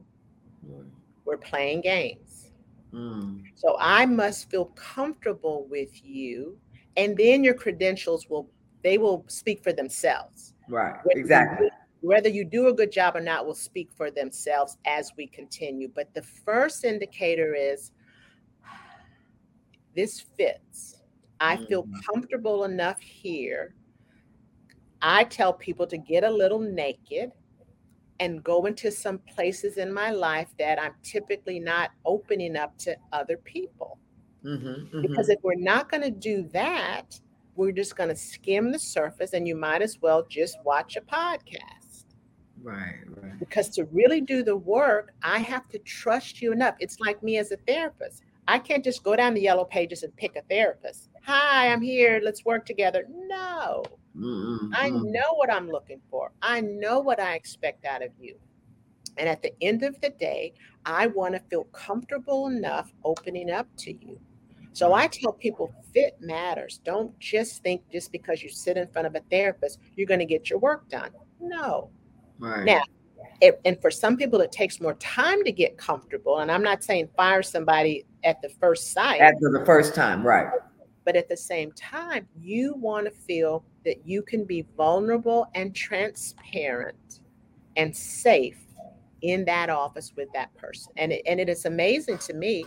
mm. 0.65 0.85
we're 1.25 1.38
playing 1.38 1.81
games. 1.81 2.51
Mm. 2.93 3.43
So 3.55 3.75
I 3.79 4.05
must 4.05 4.50
feel 4.50 4.65
comfortable 4.75 5.67
with 5.69 6.03
you, 6.05 6.57
and 6.95 7.17
then 7.17 7.43
your 7.43 7.55
credentials 7.55 8.29
will 8.29 8.50
they 8.83 8.97
will 8.97 9.23
speak 9.27 9.63
for 9.63 9.73
themselves. 9.73 10.53
Right. 10.69 10.95
Whether 11.03 11.19
exactly. 11.19 11.65
You, 11.67 11.71
whether 12.01 12.29
you 12.29 12.43
do 12.43 12.67
a 12.67 12.73
good 12.73 12.91
job 12.91 13.15
or 13.15 13.21
not 13.21 13.45
will 13.45 13.55
speak 13.55 13.89
for 13.95 14.12
themselves 14.12 14.77
as 14.85 15.12
we 15.17 15.25
continue. 15.27 15.89
But 15.93 16.13
the 16.13 16.21
first 16.21 16.83
indicator 16.83 17.55
is 17.55 17.91
this 19.95 20.19
fits. 20.38 20.97
I 21.39 21.57
feel 21.65 21.83
mm. 21.83 21.93
comfortable 22.05 22.65
enough 22.65 23.00
here 23.00 23.73
I 25.03 25.25
tell 25.25 25.53
people 25.53 25.86
to 25.88 25.98
get 25.98 26.24
a 26.24 26.31
little 26.31 26.60
naked 26.60 27.31
and 28.22 28.41
go 28.41 28.65
into 28.65 28.89
some 28.89 29.19
places 29.19 29.77
in 29.77 29.93
my 29.93 30.12
life 30.12 30.48
that 30.57 30.81
I'm 30.81 30.93
typically 31.03 31.60
not 31.60 31.91
opening 32.05 32.55
up 32.55 32.77
to 32.79 32.95
other 33.12 33.38
people. 33.38 34.00
Mm-hmm, 34.45 34.67
mm-hmm. 34.67 35.01
Because 35.01 35.27
if 35.29 35.39
we're 35.43 35.55
not 35.55 35.91
going 35.91 36.03
to 36.03 36.12
do 36.12 36.43
that, 36.53 37.19
we're 37.55 37.74
just 37.74 37.98
going 37.98 38.10
to 38.10 38.15
skim 38.15 38.72
the 38.72 38.79
surface, 38.79 39.33
and 39.33 39.48
you 39.48 39.55
might 39.55 39.81
as 39.81 40.00
well 40.01 40.25
just 40.27 40.57
watch 40.63 40.95
a 40.95 41.01
podcast. 41.01 42.05
Right, 42.62 43.00
right. 43.22 43.38
Because 43.39 43.69
to 43.72 43.86
really 43.86 44.22
do 44.22 44.41
the 44.41 44.55
work, 44.55 45.13
I 45.22 45.39
have 45.39 45.67
to 45.69 45.79
trust 45.79 46.41
you 46.41 46.53
enough. 46.53 46.75
It's 46.79 47.00
like 47.01 47.22
me 47.22 47.38
as 47.38 47.51
a 47.51 47.57
therapist. 47.67 48.24
I 48.48 48.57
can't 48.60 48.83
just 48.83 49.03
go 49.03 49.15
down 49.15 49.33
the 49.33 49.41
yellow 49.41 49.65
pages 49.65 50.03
and 50.03 50.15
pick 50.15 50.36
a 50.36 50.41
therapist. 50.43 51.10
Hi, 51.25 51.72
I'm 51.72 51.82
here. 51.82 52.20
Let's 52.24 52.44
work 52.44 52.65
together. 52.65 53.06
No. 53.10 53.84
Mm-hmm. 54.15 54.74
I 54.74 54.89
know 54.89 55.34
what 55.36 55.51
I'm 55.51 55.70
looking 55.70 56.01
for. 56.12 56.32
I 56.42 56.60
know 56.62 57.00
what 57.00 57.20
I 57.20 57.36
expect 57.36 57.86
out 57.86 58.03
of 58.03 58.12
you. 58.20 58.36
And 59.18 59.30
at 59.30 59.42
the 59.42 59.53
end 59.62 59.84
of 59.84 60.00
the 60.01 60.10
day, 60.10 60.53
I 60.86 61.08
want 61.08 61.36
to 61.36 61.39
feel 61.50 61.63
comfortable 61.65 62.48
enough 62.48 62.92
opening 63.06 63.51
up 63.51 63.68
to 63.77 63.94
you. 63.94 64.20
So 64.74 64.94
I 64.94 65.08
tell 65.08 65.32
people 65.32 65.74
fit 65.94 66.18
matters. 66.20 66.82
Don't 66.84 67.18
just 67.20 67.63
think 67.63 67.84
just 67.92 68.12
because 68.12 68.44
you 68.44 68.50
sit 68.50 68.75
in 68.75 68.88
front 68.88 69.08
of 69.08 69.15
a 69.15 69.22
therapist, 69.32 69.80
you're 69.96 70.08
going 70.08 70.20
to 70.20 70.25
get 70.25 70.50
your 70.50 70.60
work 70.60 70.89
done. 70.89 71.12
No. 71.39 71.89
Right. 72.39 72.65
Now, 72.65 72.82
it, 73.39 73.62
and 73.65 73.80
for 73.82 73.92
some 73.92 74.18
people, 74.18 74.42
it 74.42 74.51
takes 74.51 74.82
more 74.82 74.96
time 74.96 75.44
to 75.44 75.51
get 75.51 75.77
comfortable. 75.77 76.39
And 76.39 76.51
I'm 76.51 76.63
not 76.63 76.84
saying 76.84 77.10
fire 77.15 77.44
somebody 77.44 78.06
at 78.24 78.42
the 78.42 78.50
first 78.50 78.92
sight. 78.92 79.22
After 79.22 79.51
the 79.51 79.63
first 79.65 79.96
time, 79.96 80.25
right. 80.25 80.48
But 81.05 81.15
at 81.15 81.27
the 81.27 81.38
same 81.38 81.72
time, 81.74 82.27
you 82.39 82.75
want 82.75 83.05
to 83.05 83.12
feel 83.12 83.63
that 83.86 84.07
you 84.07 84.22
can 84.22 84.45
be 84.45 84.65
vulnerable 84.77 85.48
and 85.55 85.75
transparent 85.75 87.22
and 87.75 87.95
safe 87.95 88.60
in 89.22 89.45
that 89.45 89.69
office 89.69 90.13
with 90.15 90.29
that 90.33 90.55
person. 90.55 90.93
And 90.98 91.12
it, 91.12 91.24
and 91.25 91.39
it 91.39 91.50
is 91.50 91.65
amazing 91.65 92.19
to 92.19 92.33
me. 92.33 92.65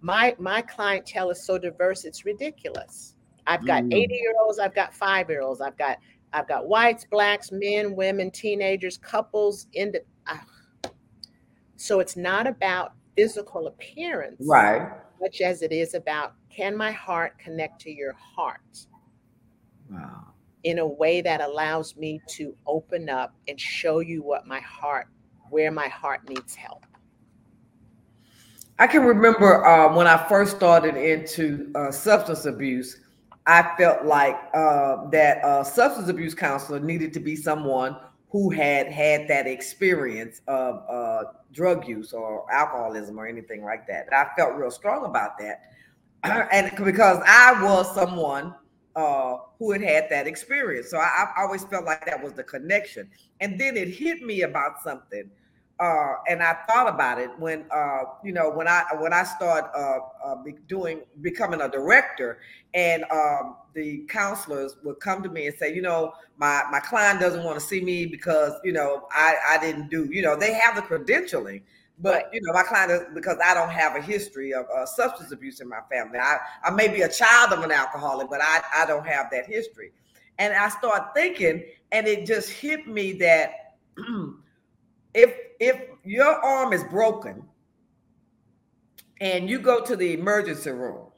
My 0.00 0.34
my 0.38 0.62
clientele 0.62 1.30
is 1.30 1.44
so 1.44 1.58
diverse, 1.58 2.04
it's 2.04 2.24
ridiculous. 2.24 3.14
I've 3.46 3.66
got 3.66 3.84
mm. 3.84 3.94
80 3.94 4.14
year 4.14 4.34
olds, 4.40 4.58
I've 4.58 4.74
got 4.74 4.94
five 4.94 5.28
year 5.28 5.42
olds, 5.42 5.60
I've 5.60 5.78
got 5.78 5.98
I've 6.32 6.48
got 6.48 6.66
whites, 6.66 7.06
blacks, 7.10 7.52
men, 7.52 7.94
women, 7.94 8.30
teenagers, 8.30 8.96
couples. 8.98 9.66
In 9.74 9.92
the, 9.92 10.02
uh, 10.26 10.90
so 11.76 12.00
it's 12.00 12.16
not 12.16 12.46
about 12.46 12.94
physical 13.16 13.66
appearance, 13.66 14.42
right? 14.48 14.92
Much 15.22 15.40
as 15.40 15.62
it 15.62 15.70
is 15.70 15.94
about 15.94 16.34
can 16.50 16.76
my 16.76 16.90
heart 16.90 17.38
connect 17.38 17.80
to 17.82 17.90
your 17.92 18.12
heart? 18.12 18.86
Wow. 19.88 20.26
In 20.64 20.80
a 20.80 20.86
way 20.86 21.20
that 21.20 21.40
allows 21.40 21.96
me 21.96 22.20
to 22.30 22.56
open 22.66 23.08
up 23.08 23.32
and 23.46 23.58
show 23.58 24.00
you 24.00 24.20
what 24.24 24.48
my 24.48 24.58
heart, 24.58 25.06
where 25.48 25.70
my 25.70 25.86
heart 25.86 26.28
needs 26.28 26.56
help. 26.56 26.84
I 28.80 28.88
can 28.88 29.04
remember 29.04 29.64
uh, 29.64 29.94
when 29.94 30.08
I 30.08 30.16
first 30.26 30.56
started 30.56 30.96
into 30.96 31.70
uh, 31.76 31.92
substance 31.92 32.44
abuse, 32.44 32.98
I 33.46 33.76
felt 33.78 34.04
like 34.04 34.36
uh, 34.54 35.08
that 35.10 35.38
a 35.44 35.64
substance 35.64 36.08
abuse 36.08 36.34
counselor 36.34 36.80
needed 36.80 37.12
to 37.12 37.20
be 37.20 37.36
someone 37.36 37.96
who 38.32 38.48
had 38.48 38.90
had 38.90 39.28
that 39.28 39.46
experience 39.46 40.40
of 40.48 40.82
uh, 40.88 41.24
drug 41.52 41.86
use 41.86 42.14
or 42.14 42.50
alcoholism 42.50 43.18
or 43.18 43.26
anything 43.26 43.62
like 43.62 43.86
that. 43.86 44.06
And 44.06 44.14
I 44.14 44.26
felt 44.34 44.54
real 44.54 44.70
strong 44.70 45.04
about 45.04 45.32
that. 45.38 45.60
and 46.50 46.72
because 46.82 47.22
I 47.26 47.62
was 47.62 47.94
someone 47.94 48.54
uh, 48.96 49.36
who 49.58 49.72
had 49.72 49.82
had 49.82 50.06
that 50.08 50.26
experience. 50.26 50.90
So 50.90 50.96
I, 50.96 51.26
I, 51.36 51.42
always 51.42 51.64
felt 51.64 51.84
like 51.84 52.06
that 52.06 52.22
was 52.22 52.32
the 52.32 52.42
connection. 52.42 53.10
And 53.40 53.60
then 53.60 53.76
it 53.76 53.88
hit 53.88 54.22
me 54.22 54.42
about 54.42 54.82
something. 54.82 55.30
Uh, 55.78 56.14
and 56.28 56.42
I 56.42 56.56
thought 56.66 56.88
about 56.88 57.18
it 57.18 57.30
when, 57.38 57.66
uh, 57.70 58.04
you 58.24 58.32
know, 58.32 58.50
when 58.50 58.68
I 58.68 58.84
when 58.98 59.12
I 59.12 59.24
start 59.24 59.70
uh, 59.76 59.98
uh, 60.24 60.36
doing 60.68 61.02
becoming 61.22 61.60
a 61.60 61.68
director, 61.68 62.38
and 62.72 63.04
um, 63.10 63.56
the 63.74 64.04
counselors 64.08 64.76
would 64.82 65.00
come 65.00 65.22
to 65.22 65.28
me 65.28 65.46
and 65.46 65.56
say, 65.56 65.74
you 65.74 65.82
know, 65.82 66.12
my 66.36 66.62
my 66.70 66.80
client 66.80 67.20
doesn't 67.20 67.44
want 67.44 67.58
to 67.58 67.64
see 67.64 67.80
me 67.80 68.06
because 68.06 68.52
you 68.64 68.72
know 68.72 69.06
I 69.10 69.36
I 69.50 69.58
didn't 69.58 69.88
do, 69.88 70.08
you 70.10 70.22
know, 70.22 70.36
they 70.36 70.52
have 70.54 70.76
the 70.76 70.82
credentialing, 70.82 71.62
but 71.98 72.28
you 72.32 72.40
know, 72.42 72.52
my 72.52 72.62
client 72.62 72.90
is 72.90 73.02
because 73.14 73.38
I 73.44 73.54
don't 73.54 73.70
have 73.70 73.96
a 73.96 74.00
history 74.00 74.52
of 74.52 74.66
uh, 74.76 74.84
substance 74.86 75.32
abuse 75.32 75.60
in 75.60 75.68
my 75.68 75.80
family. 75.90 76.18
I, 76.18 76.38
I 76.64 76.70
may 76.70 76.88
be 76.88 77.02
a 77.02 77.08
child 77.08 77.52
of 77.52 77.62
an 77.62 77.70
alcoholic, 77.70 78.28
but 78.28 78.40
I, 78.42 78.62
I 78.74 78.86
don't 78.86 79.06
have 79.06 79.30
that 79.30 79.46
history. 79.46 79.92
And 80.38 80.52
I 80.54 80.68
start 80.68 81.14
thinking, 81.14 81.64
and 81.92 82.06
it 82.06 82.26
just 82.26 82.50
hit 82.50 82.88
me 82.88 83.12
that 83.14 83.76
if 85.14 85.36
if 85.60 85.80
your 86.04 86.44
arm 86.44 86.72
is 86.72 86.82
broken 86.84 87.44
and 89.20 89.48
you 89.48 89.60
go 89.60 89.80
to 89.84 89.94
the 89.94 90.14
emergency 90.14 90.70
room 90.70 91.11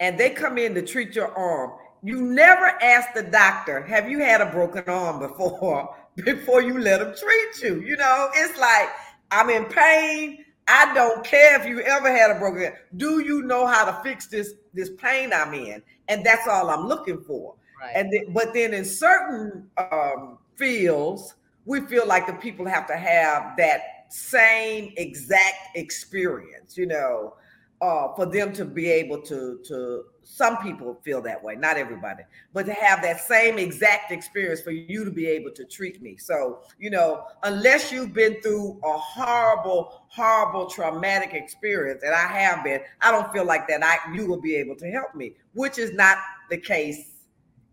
and 0.00 0.18
they 0.18 0.30
come 0.30 0.58
in 0.58 0.74
to 0.74 0.82
treat 0.82 1.14
your 1.14 1.36
arm, 1.36 1.72
you 2.02 2.22
never 2.22 2.64
ask 2.82 3.12
the 3.14 3.22
doctor, 3.22 3.82
have 3.82 4.10
you 4.10 4.18
had 4.18 4.40
a 4.40 4.46
broken 4.46 4.82
arm 4.86 5.20
before 5.20 5.94
before 6.16 6.62
you 6.62 6.78
let 6.78 7.00
them 7.00 7.14
treat 7.14 7.62
you? 7.62 7.82
You 7.82 7.96
know, 7.96 8.30
it's 8.34 8.58
like 8.58 8.88
I'm 9.30 9.50
in 9.50 9.66
pain. 9.66 10.44
I 10.66 10.94
don't 10.94 11.24
care 11.24 11.60
if 11.60 11.66
you 11.66 11.80
ever 11.80 12.10
had 12.10 12.30
a 12.30 12.38
broken. 12.38 12.72
Do 12.96 13.20
you 13.20 13.42
know 13.42 13.66
how 13.66 13.84
to 13.84 14.02
fix 14.02 14.26
this 14.26 14.54
this 14.72 14.90
pain 14.98 15.32
I'm 15.32 15.52
in? 15.52 15.82
And 16.08 16.24
that's 16.24 16.48
all 16.48 16.70
I'm 16.70 16.86
looking 16.86 17.20
for. 17.22 17.54
Right. 17.80 17.92
And 17.94 18.12
then, 18.12 18.32
but 18.32 18.52
then 18.54 18.74
in 18.74 18.84
certain 18.84 19.68
um, 19.78 20.38
fields, 20.56 21.34
we 21.64 21.80
feel 21.82 22.06
like 22.06 22.26
the 22.26 22.34
people 22.34 22.66
have 22.66 22.86
to 22.88 22.96
have 22.96 23.56
that 23.58 24.06
same 24.10 24.92
exact 24.96 25.76
experience. 25.76 26.76
You 26.76 26.86
know, 26.86 27.34
uh, 27.80 28.14
for 28.14 28.26
them 28.26 28.52
to 28.52 28.64
be 28.64 28.90
able 28.90 29.20
to 29.22 29.58
to 29.64 30.04
some 30.22 30.58
people 30.58 31.00
feel 31.02 31.22
that 31.22 31.42
way 31.42 31.56
not 31.56 31.76
everybody 31.76 32.22
but 32.52 32.66
to 32.66 32.74
have 32.74 33.00
that 33.02 33.20
same 33.20 33.58
exact 33.58 34.12
experience 34.12 34.60
for 34.60 34.70
you 34.70 35.04
to 35.04 35.10
be 35.10 35.26
able 35.26 35.50
to 35.50 35.64
treat 35.64 36.00
me. 36.02 36.16
So 36.16 36.60
you 36.78 36.90
know 36.90 37.24
unless 37.42 37.90
you've 37.90 38.12
been 38.12 38.40
through 38.42 38.78
a 38.84 38.98
horrible 38.98 40.04
horrible 40.08 40.66
traumatic 40.66 41.32
experience 41.34 42.02
and 42.02 42.14
i 42.14 42.26
have 42.26 42.64
been 42.64 42.80
i 43.00 43.10
don't 43.10 43.32
feel 43.32 43.44
like 43.44 43.66
that 43.68 43.82
i 43.82 43.96
you 44.14 44.26
will 44.26 44.40
be 44.40 44.56
able 44.56 44.76
to 44.76 44.90
help 44.90 45.14
me 45.14 45.34
which 45.54 45.78
is 45.78 45.92
not 45.92 46.18
the 46.50 46.58
case 46.58 47.20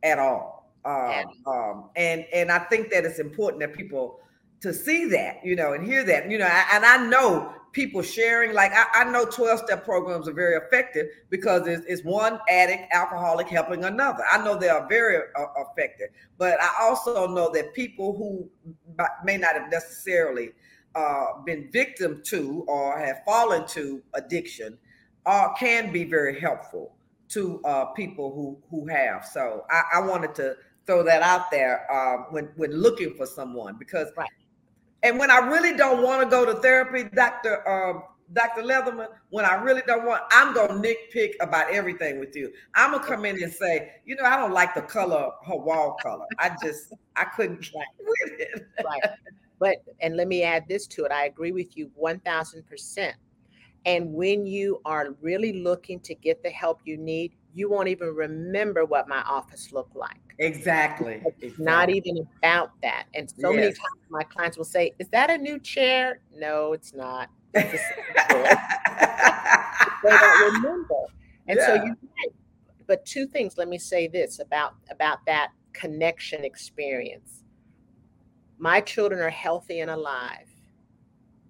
at 0.03 0.19
all. 0.19 0.71
Um, 0.85 1.25
um, 1.45 1.89
and 1.97 2.25
and 2.33 2.49
i 2.49 2.59
think 2.59 2.89
that 2.91 3.03
it's 3.03 3.19
important 3.19 3.59
that 3.59 3.73
people 3.73 4.21
to 4.59 4.73
see 4.73 5.05
that 5.05 5.39
you 5.43 5.55
know 5.55 5.73
and 5.73 5.85
hear 5.85 6.03
that 6.03 6.29
you 6.29 6.37
know 6.37 6.45
and 6.45 6.85
i 6.85 6.97
know 7.07 7.53
people 7.77 8.01
sharing. 8.01 8.53
Like 8.53 8.71
I, 8.73 8.85
I 9.01 9.03
know 9.11 9.23
12 9.25 9.59
step 9.59 9.85
programs 9.85 10.27
are 10.27 10.33
very 10.33 10.55
effective 10.55 11.05
because 11.29 11.67
it's, 11.67 11.85
it's, 11.87 12.03
one 12.03 12.39
addict, 12.49 12.91
alcoholic 12.91 13.47
helping 13.47 13.85
another. 13.85 14.23
I 14.29 14.43
know 14.43 14.57
they 14.57 14.69
are 14.69 14.87
very 14.89 15.17
uh, 15.37 15.45
effective, 15.59 16.07
but 16.39 16.59
I 16.59 16.71
also 16.81 17.27
know 17.27 17.51
that 17.53 17.75
people 17.75 18.17
who 18.17 18.49
may 19.23 19.37
not 19.37 19.53
have 19.53 19.69
necessarily 19.69 20.49
uh, 20.95 21.41
been 21.45 21.69
victim 21.71 22.21
to 22.25 22.65
or 22.67 22.97
have 22.97 23.21
fallen 23.25 23.67
to 23.67 24.01
addiction 24.15 24.77
uh, 25.27 25.53
can 25.53 25.91
be 25.91 26.03
very 26.03 26.39
helpful 26.39 26.95
to 27.29 27.61
uh, 27.63 27.85
people 27.85 28.33
who 28.33 28.57
who 28.71 28.87
have. 28.87 29.23
So 29.23 29.65
I, 29.69 29.83
I, 29.95 29.99
wanted 29.99 30.33
to 30.35 30.55
throw 30.85 31.03
that 31.03 31.21
out 31.21 31.51
there 31.51 31.85
uh, 31.91 32.23
when 32.31 32.45
when 32.55 32.71
looking 32.71 33.13
for 33.15 33.25
someone 33.25 33.75
because 33.77 34.07
right 34.15 34.29
And 35.03 35.19
when 35.19 35.31
I 35.31 35.37
really 35.37 35.75
don't 35.75 36.01
want 36.01 36.23
to 36.23 36.29
go 36.29 36.45
to 36.45 36.59
therapy, 36.59 37.09
Dr. 37.13 37.67
Um, 37.67 38.03
Dr. 38.33 38.61
Lethermon, 38.61 39.07
when 39.29 39.45
I 39.45 39.53
really 39.55 39.83
don't 39.87 40.05
want, 40.05 40.23
I'm 40.31 40.53
gonna 40.53 40.73
nitpick 40.73 41.33
about 41.39 41.71
everything 41.71 42.19
with 42.19 42.35
you. 42.35 42.51
I'm 42.75 42.91
gonna 42.91 43.05
come 43.05 43.23
in 43.25 43.41
and 43.41 43.51
say, 43.51 43.93
you 44.05 44.15
know, 44.15 44.23
I 44.23 44.35
don't 44.35 44.51
like 44.51 44.75
the 44.75 44.81
color, 44.81 45.31
her 45.45 45.55
wall 45.55 45.95
color. 46.01 46.25
I 46.39 46.51
just, 46.61 46.93
I 47.15 47.25
couldn't 47.25 47.59
with 47.99 48.39
it. 48.39 48.67
right. 48.83 49.01
But 49.59 49.77
and 50.01 50.17
let 50.17 50.27
me 50.27 50.43
add 50.43 50.67
this 50.67 50.87
to 50.87 51.05
it. 51.05 51.11
I 51.11 51.25
agree 51.25 51.51
with 51.51 51.77
you 51.77 51.89
one 51.95 52.19
thousand 52.19 52.67
percent. 52.67 53.15
And 53.85 54.13
when 54.13 54.45
you 54.45 54.81
are 54.85 55.15
really 55.21 55.63
looking 55.63 55.99
to 56.01 56.13
get 56.13 56.43
the 56.43 56.49
help 56.49 56.81
you 56.83 56.97
need, 56.97 57.33
you 57.57 57.69
won't 57.71 57.87
even 57.87 58.13
remember 58.13 58.85
what 58.85 59.09
my 59.09 59.21
office 59.23 59.71
looked 59.71 59.95
like. 59.95 60.19
Exactly. 60.37 61.23
It's 61.25 61.43
exactly. 61.43 61.65
not 61.65 61.89
even 61.89 62.27
about 62.37 62.71
that. 62.83 63.07
And 63.15 63.27
so 63.27 63.49
yes. 63.49 63.55
many 63.55 63.67
times 63.69 64.01
my 64.09 64.23
clients 64.23 64.57
will 64.57 64.65
say, 64.65 64.93
Is 64.99 65.07
that 65.09 65.31
a 65.31 65.37
new 65.39 65.59
chair? 65.59 66.19
No, 66.35 66.73
it's 66.73 66.93
not. 66.93 67.29
It's 67.55 67.71
they 70.03 70.09
don't 70.09 70.53
remember. 70.53 70.95
And 71.47 71.57
yeah. 71.57 71.65
so 71.65 71.73
you 71.83 71.95
but 72.85 73.05
two 73.05 73.25
things, 73.25 73.57
let 73.57 73.67
me 73.67 73.79
say 73.79 74.07
this 74.07 74.39
about 74.39 74.75
about 74.91 75.25
that 75.25 75.49
connection 75.73 76.45
experience. 76.45 77.43
My 78.59 78.81
children 78.81 79.19
are 79.19 79.31
healthy 79.31 79.79
and 79.79 79.89
alive. 79.89 80.47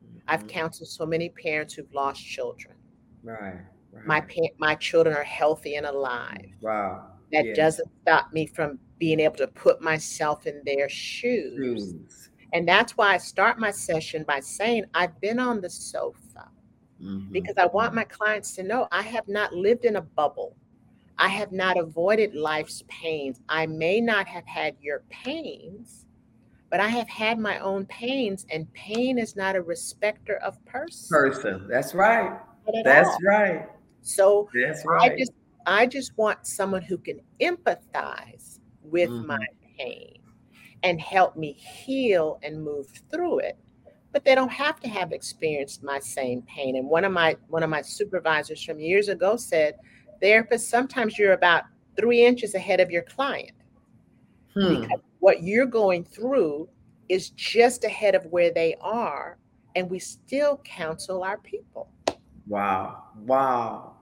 Mm-hmm. 0.05 0.19
I've 0.29 0.47
counseled 0.47 0.87
so 0.87 1.05
many 1.05 1.29
parents 1.29 1.73
who've 1.73 1.93
lost 1.93 2.25
children. 2.25 2.75
Right. 3.23 3.59
My 4.05 4.21
pa- 4.21 4.55
my 4.57 4.75
children 4.75 5.15
are 5.15 5.23
healthy 5.23 5.75
and 5.75 5.85
alive. 5.85 6.51
Wow 6.61 7.17
that 7.31 7.55
doesn't 7.55 7.89
stop 8.01 8.31
me 8.33 8.45
from 8.45 8.79
being 8.99 9.19
able 9.19 9.35
to 9.35 9.47
put 9.47 9.81
myself 9.81 10.47
in 10.47 10.61
their 10.65 10.89
shoes. 10.89 11.91
shoes. 11.91 12.29
And 12.53 12.67
that's 12.67 12.95
why 12.95 13.13
I 13.13 13.17
start 13.17 13.59
my 13.59 13.71
session 13.71 14.23
by 14.27 14.39
saying, 14.39 14.85
I've 14.93 15.19
been 15.19 15.39
on 15.39 15.61
the 15.61 15.69
sofa 15.69 16.49
mm-hmm. 17.01 17.31
because 17.31 17.57
I 17.57 17.65
want 17.67 17.93
my 17.93 18.05
clients 18.05 18.55
to 18.55 18.63
know 18.63 18.87
I 18.91 19.01
have 19.01 19.27
not 19.27 19.53
lived 19.53 19.85
in 19.85 19.97
a 19.97 20.01
bubble. 20.01 20.55
I 21.19 21.27
have 21.27 21.51
not 21.51 21.77
avoided 21.77 22.35
life's 22.35 22.83
pains. 22.87 23.41
I 23.49 23.65
may 23.65 23.99
not 23.99 24.27
have 24.27 24.45
had 24.45 24.75
your 24.79 25.03
pains, 25.09 26.05
but 26.69 26.79
I 26.79 26.87
have 26.87 27.09
had 27.09 27.39
my 27.39 27.59
own 27.59 27.85
pains, 27.87 28.45
and 28.51 28.71
pain 28.73 29.17
is 29.17 29.35
not 29.35 29.55
a 29.55 29.61
respecter 29.61 30.37
of 30.37 30.63
person. 30.65 31.07
Person. 31.09 31.67
That's 31.67 31.95
right. 31.95 32.37
That's 32.83 33.09
all. 33.09 33.17
right. 33.25 33.67
So 34.07 34.49
That's 34.53 34.85
right. 34.85 35.11
I 35.11 35.17
just 35.17 35.33
I 35.65 35.85
just 35.85 36.17
want 36.17 36.47
someone 36.47 36.81
who 36.81 36.97
can 36.97 37.19
empathize 37.41 38.59
with 38.81 39.09
mm-hmm. 39.09 39.27
my 39.27 39.45
pain 39.77 40.19
and 40.83 40.99
help 41.01 41.35
me 41.35 41.51
heal 41.51 42.39
and 42.41 42.63
move 42.63 42.87
through 43.11 43.39
it. 43.39 43.57
But 44.13 44.23
they 44.23 44.33
don't 44.33 44.51
have 44.51 44.79
to 44.79 44.87
have 44.87 45.11
experienced 45.11 45.83
my 45.83 45.99
same 45.99 46.41
pain. 46.43 46.77
And 46.77 46.87
one 46.87 47.03
of 47.03 47.11
my 47.11 47.35
one 47.49 47.63
of 47.63 47.69
my 47.69 47.81
supervisors 47.81 48.63
from 48.63 48.79
years 48.79 49.09
ago 49.09 49.35
said, 49.35 49.75
therapist, 50.21 50.69
sometimes 50.69 51.19
you're 51.19 51.33
about 51.33 51.65
three 51.97 52.25
inches 52.25 52.55
ahead 52.55 52.79
of 52.79 52.89
your 52.89 53.03
client. 53.03 53.51
Hmm. 54.53 54.81
Because 54.81 55.01
what 55.19 55.43
you're 55.43 55.65
going 55.65 56.05
through 56.05 56.69
is 57.09 57.31
just 57.31 57.83
ahead 57.83 58.15
of 58.15 58.25
where 58.27 58.53
they 58.53 58.75
are. 58.79 59.37
And 59.75 59.89
we 59.89 59.99
still 59.99 60.61
counsel 60.63 61.23
our 61.23 61.37
people. 61.39 61.91
Wow. 62.47 63.03
Wow. 63.25 63.96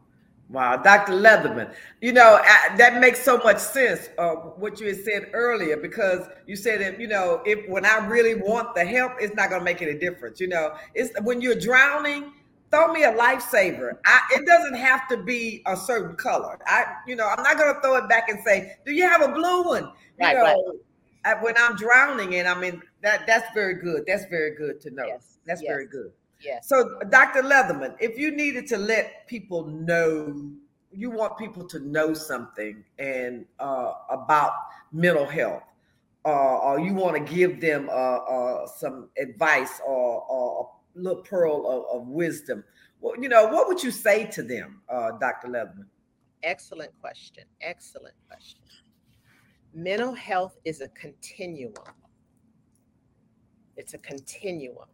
Wow, 0.50 0.78
Dr. 0.78 1.14
Lethermon, 1.14 1.74
you 2.02 2.14
know 2.14 2.40
that 2.78 3.02
makes 3.02 3.24
so 3.24 3.40
much 3.40 3.58
sense. 3.58 4.10
Uh, 4.18 4.36
what 4.36 4.80
you 4.80 4.88
had 4.88 5.04
said 5.04 5.30
earlier, 5.34 5.76
because 5.76 6.28
you 6.46 6.56
said 6.56 6.82
that 6.82 7.00
you 7.00 7.08
know 7.08 7.42
if 7.46 7.68
when 7.68 7.84
I 7.84 8.06
really 8.06 8.36
want 8.36 8.76
the 8.76 8.86
help, 8.86 9.14
it's 9.20 9.36
not 9.36 9.50
going 9.50 9.62
to 9.62 9.66
make 9.66 9.82
any 9.82 9.96
difference. 9.96 10.40
You 10.40 10.48
know, 10.48 10.76
it's 10.94 11.20
when 11.22 11.42
you're 11.42 11.60
drowning, 11.60 12.32
throw 12.70 12.94
me 12.94 13.04
a 13.06 13.12
lifesaver. 13.12 13.98
I, 14.06 14.22
it 14.34 14.46
doesn't 14.46 14.76
have 14.76 15.08
to 15.08 15.18
be 15.18 15.64
a 15.66 15.76
certain 15.76 16.16
color. 16.16 16.60
I, 16.68 16.86
you 17.08 17.16
know, 17.16 17.28
I'm 17.28 17.42
not 17.42 17.58
going 17.58 17.74
to 17.74 17.82
throw 17.82 17.96
it 17.96 18.08
back 18.08 18.30
and 18.30 18.40
say, 18.46 18.76
"Do 18.86 18.94
you 18.94 19.10
have 19.10 19.24
a 19.24 19.30
blue 19.30 19.64
one?" 19.64 19.86
You 20.20 20.28
right, 20.28 20.36
know, 20.36 20.44
right. 20.44 21.38
I, 21.38 21.44
when 21.44 21.56
I'm 21.58 21.76
drowning 21.76 22.36
and 22.36 22.48
I'm 22.48 22.64
in 22.64 22.84
that, 23.02 23.26
that's 23.26 23.52
very 23.56 23.82
good. 23.82 24.04
That's 24.06 24.26
very 24.26 24.56
good 24.56 24.80
to 24.82 24.92
know. 24.92 25.08
Yes, 25.08 25.40
that's 25.48 25.64
yes. 25.64 25.72
very 25.72 25.88
good. 25.88 26.12
Yes. 26.46 26.68
So, 26.68 27.00
Dr. 27.10 27.42
Lethermon, 27.42 27.96
if 28.00 28.18
you 28.20 28.32
needed 28.32 28.68
to 28.68 28.78
let 28.78 29.28
people 29.28 29.66
know, 29.66 30.52
you 30.92 31.10
want 31.10 31.38
people 31.38 31.68
to 31.68 31.80
know 31.80 32.14
something 32.14 32.84
and 33.00 33.46
uh, 33.60 33.94
about 34.12 34.54
mental 34.92 35.26
health, 35.26 35.64
uh, 36.24 36.58
or 36.58 36.80
you 36.80 36.94
want 36.94 37.16
to 37.16 37.34
give 37.34 37.60
them 37.60 37.90
uh, 37.90 37.92
uh, 37.92 38.68
some 38.68 39.10
advice 39.18 39.82
or, 39.86 40.22
or, 40.30 40.70
a 40.96 41.00
little 41.00 41.24
pearl 41.24 41.68
of, 41.68 42.02
of, 42.02 42.08
wisdom, 42.08 42.64
well, 43.02 43.14
you 43.20 43.28
know, 43.28 43.48
what 43.48 43.68
would 43.68 43.84
you 43.84 43.92
say 43.92 44.26
to 44.28 44.42
them, 44.42 44.82
uh, 44.88 45.12
Dr. 45.20 45.50
Lethermon? 45.50 45.88
Excellent 46.44 46.92
question. 47.02 47.44
Excellent 47.60 48.16
question. 48.30 48.62
Mental 49.74 50.14
health 50.14 50.58
is 50.64 50.80
a 50.80 50.88
continuum. 50.90 51.74
It's 53.76 53.94
a 53.94 53.98
continuum 53.98 54.86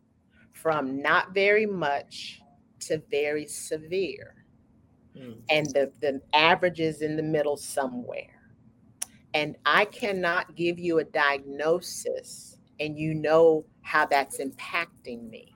from 0.61 1.01
not 1.01 1.33
very 1.33 1.65
much 1.65 2.41
to 2.81 3.01
very 3.09 3.47
severe. 3.47 4.45
Mm. 5.17 5.41
And 5.49 5.65
the, 5.67 5.91
the 6.01 6.21
average 6.33 6.79
is 6.79 7.01
in 7.01 7.15
the 7.15 7.23
middle 7.23 7.57
somewhere. 7.57 8.39
And 9.33 9.55
I 9.65 9.85
cannot 9.85 10.55
give 10.55 10.77
you 10.77 10.99
a 10.99 11.03
diagnosis 11.03 12.57
and 12.79 12.97
you 12.97 13.13
know 13.13 13.65
how 13.81 14.05
that's 14.05 14.39
impacting 14.39 15.29
me. 15.29 15.55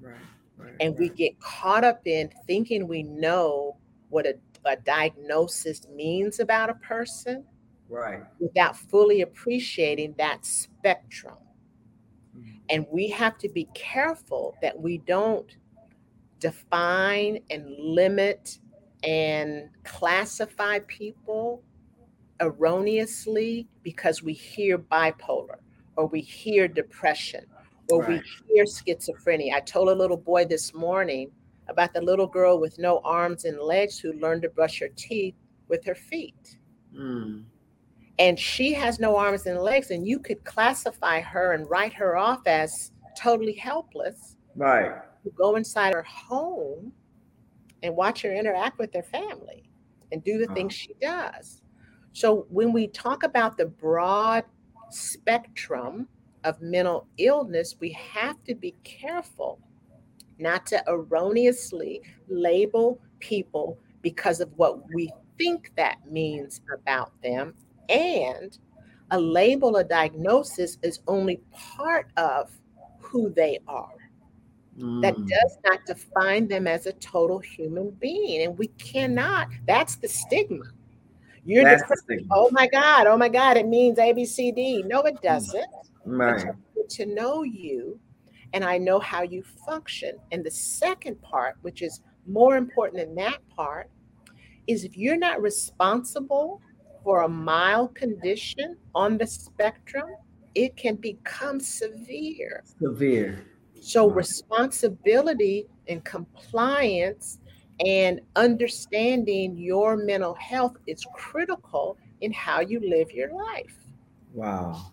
Right. 0.00 0.14
right 0.56 0.74
and 0.80 0.92
right. 0.92 1.00
we 1.00 1.08
get 1.10 1.38
caught 1.40 1.84
up 1.84 2.06
in 2.06 2.30
thinking 2.46 2.86
we 2.86 3.02
know 3.02 3.76
what 4.08 4.26
a, 4.26 4.34
a 4.64 4.76
diagnosis 4.76 5.86
means 5.88 6.40
about 6.40 6.70
a 6.70 6.74
person. 6.74 7.44
Right. 7.88 8.22
Without 8.38 8.76
fully 8.76 9.22
appreciating 9.22 10.14
that 10.18 10.46
spectrum. 10.46 11.36
And 12.70 12.86
we 12.90 13.08
have 13.08 13.36
to 13.38 13.48
be 13.48 13.68
careful 13.74 14.56
that 14.62 14.78
we 14.78 14.98
don't 14.98 15.56
define 16.38 17.40
and 17.50 17.66
limit 17.78 18.58
and 19.02 19.68
classify 19.84 20.78
people 20.86 21.62
erroneously 22.40 23.68
because 23.82 24.22
we 24.22 24.32
hear 24.32 24.78
bipolar 24.78 25.56
or 25.96 26.06
we 26.06 26.20
hear 26.20 26.68
depression 26.68 27.44
or 27.90 28.02
right. 28.02 28.22
we 28.48 28.54
hear 28.54 28.64
schizophrenia. 28.64 29.54
I 29.54 29.60
told 29.60 29.88
a 29.88 29.94
little 29.94 30.16
boy 30.16 30.44
this 30.44 30.72
morning 30.72 31.30
about 31.68 31.92
the 31.92 32.00
little 32.00 32.26
girl 32.26 32.58
with 32.58 32.78
no 32.78 33.00
arms 33.04 33.44
and 33.44 33.58
legs 33.58 33.98
who 33.98 34.12
learned 34.14 34.42
to 34.42 34.48
brush 34.48 34.80
her 34.80 34.88
teeth 34.96 35.34
with 35.68 35.84
her 35.84 35.94
feet. 35.94 36.58
Mm 36.94 37.44
and 38.20 38.38
she 38.38 38.74
has 38.74 39.00
no 39.00 39.16
arms 39.16 39.46
and 39.46 39.58
legs 39.58 39.90
and 39.90 40.06
you 40.06 40.18
could 40.18 40.44
classify 40.44 41.20
her 41.20 41.54
and 41.54 41.68
write 41.70 41.94
her 41.94 42.18
off 42.18 42.46
as 42.46 42.92
totally 43.18 43.54
helpless. 43.54 44.36
Right. 44.54 44.92
You 45.24 45.32
go 45.36 45.56
inside 45.56 45.94
her 45.94 46.02
home 46.02 46.92
and 47.82 47.96
watch 47.96 48.20
her 48.20 48.32
interact 48.32 48.78
with 48.78 48.92
her 48.92 49.02
family 49.02 49.70
and 50.12 50.22
do 50.22 50.36
the 50.36 50.50
oh. 50.50 50.54
things 50.54 50.74
she 50.74 50.94
does. 51.00 51.62
So 52.12 52.46
when 52.50 52.74
we 52.74 52.88
talk 52.88 53.22
about 53.22 53.56
the 53.56 53.66
broad 53.66 54.44
spectrum 54.90 56.06
of 56.44 56.60
mental 56.60 57.06
illness 57.16 57.76
we 57.80 57.92
have 57.92 58.42
to 58.44 58.54
be 58.54 58.74
careful 58.82 59.60
not 60.38 60.66
to 60.66 60.82
erroneously 60.88 62.00
label 62.28 62.98
people 63.20 63.78
because 64.02 64.40
of 64.40 64.50
what 64.56 64.78
we 64.94 65.12
think 65.38 65.70
that 65.76 65.98
means 66.10 66.62
about 66.74 67.12
them 67.22 67.54
and 67.90 68.58
a 69.10 69.20
label, 69.20 69.76
a 69.76 69.84
diagnosis 69.84 70.78
is 70.82 71.00
only 71.06 71.40
part 71.52 72.10
of 72.16 72.50
who 72.98 73.30
they 73.30 73.58
are. 73.66 73.94
Mm. 74.78 75.02
That 75.02 75.16
does 75.16 75.58
not 75.64 75.80
define 75.86 76.48
them 76.48 76.66
as 76.66 76.86
a 76.86 76.92
total 76.94 77.38
human 77.38 77.90
being. 77.90 78.42
And 78.46 78.56
we 78.56 78.68
cannot, 78.78 79.48
that's 79.66 79.96
the 79.96 80.08
stigma. 80.08 80.64
You're 81.44 81.64
that's 81.64 81.88
the 81.88 81.96
stigma. 81.96 82.28
oh 82.30 82.50
my 82.52 82.66
God, 82.68 83.06
oh 83.06 83.16
my 83.16 83.28
God, 83.28 83.56
it 83.56 83.66
means 83.66 83.98
ABCD. 83.98 84.86
No, 84.86 85.02
it 85.02 85.20
doesn't. 85.22 85.64
Right. 86.04 86.46
To 86.90 87.06
know 87.06 87.42
you 87.42 87.98
and 88.52 88.64
I 88.64 88.78
know 88.78 88.98
how 88.98 89.22
you 89.22 89.42
function. 89.66 90.16
And 90.32 90.44
the 90.44 90.50
second 90.50 91.20
part, 91.22 91.56
which 91.62 91.82
is 91.82 92.00
more 92.26 92.56
important 92.56 93.04
than 93.04 93.14
that 93.16 93.38
part, 93.48 93.90
is 94.66 94.84
if 94.84 94.96
you're 94.96 95.16
not 95.16 95.42
responsible 95.42 96.60
for 97.02 97.22
a 97.22 97.28
mild 97.28 97.94
condition 97.94 98.76
on 98.94 99.18
the 99.18 99.26
spectrum, 99.26 100.08
it 100.54 100.76
can 100.76 100.96
become 100.96 101.60
severe. 101.60 102.62
Severe. 102.80 103.46
So, 103.80 104.10
responsibility 104.10 105.66
and 105.88 106.04
compliance 106.04 107.38
and 107.84 108.20
understanding 108.36 109.56
your 109.56 109.96
mental 109.96 110.34
health 110.34 110.76
is 110.86 111.04
critical 111.14 111.96
in 112.20 112.32
how 112.32 112.60
you 112.60 112.80
live 112.80 113.10
your 113.10 113.32
life. 113.32 113.76
Wow. 114.34 114.92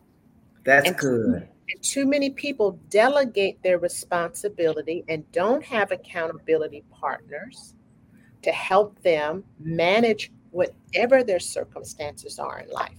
That's 0.63 0.89
and 0.89 0.97
good. 0.97 1.49
And 1.69 1.83
too 1.83 2.05
many 2.05 2.29
people 2.29 2.79
delegate 2.89 3.61
their 3.61 3.77
responsibility 3.77 5.03
and 5.09 5.29
don't 5.33 5.63
have 5.63 5.91
accountability 5.91 6.83
partners 6.91 7.75
to 8.43 8.51
help 8.51 9.01
them 9.01 9.43
manage 9.59 10.31
whatever 10.57 11.23
their 11.23 11.39
circumstances 11.39 12.39
are 12.39 12.59
in 12.61 12.69
life. 12.71 12.97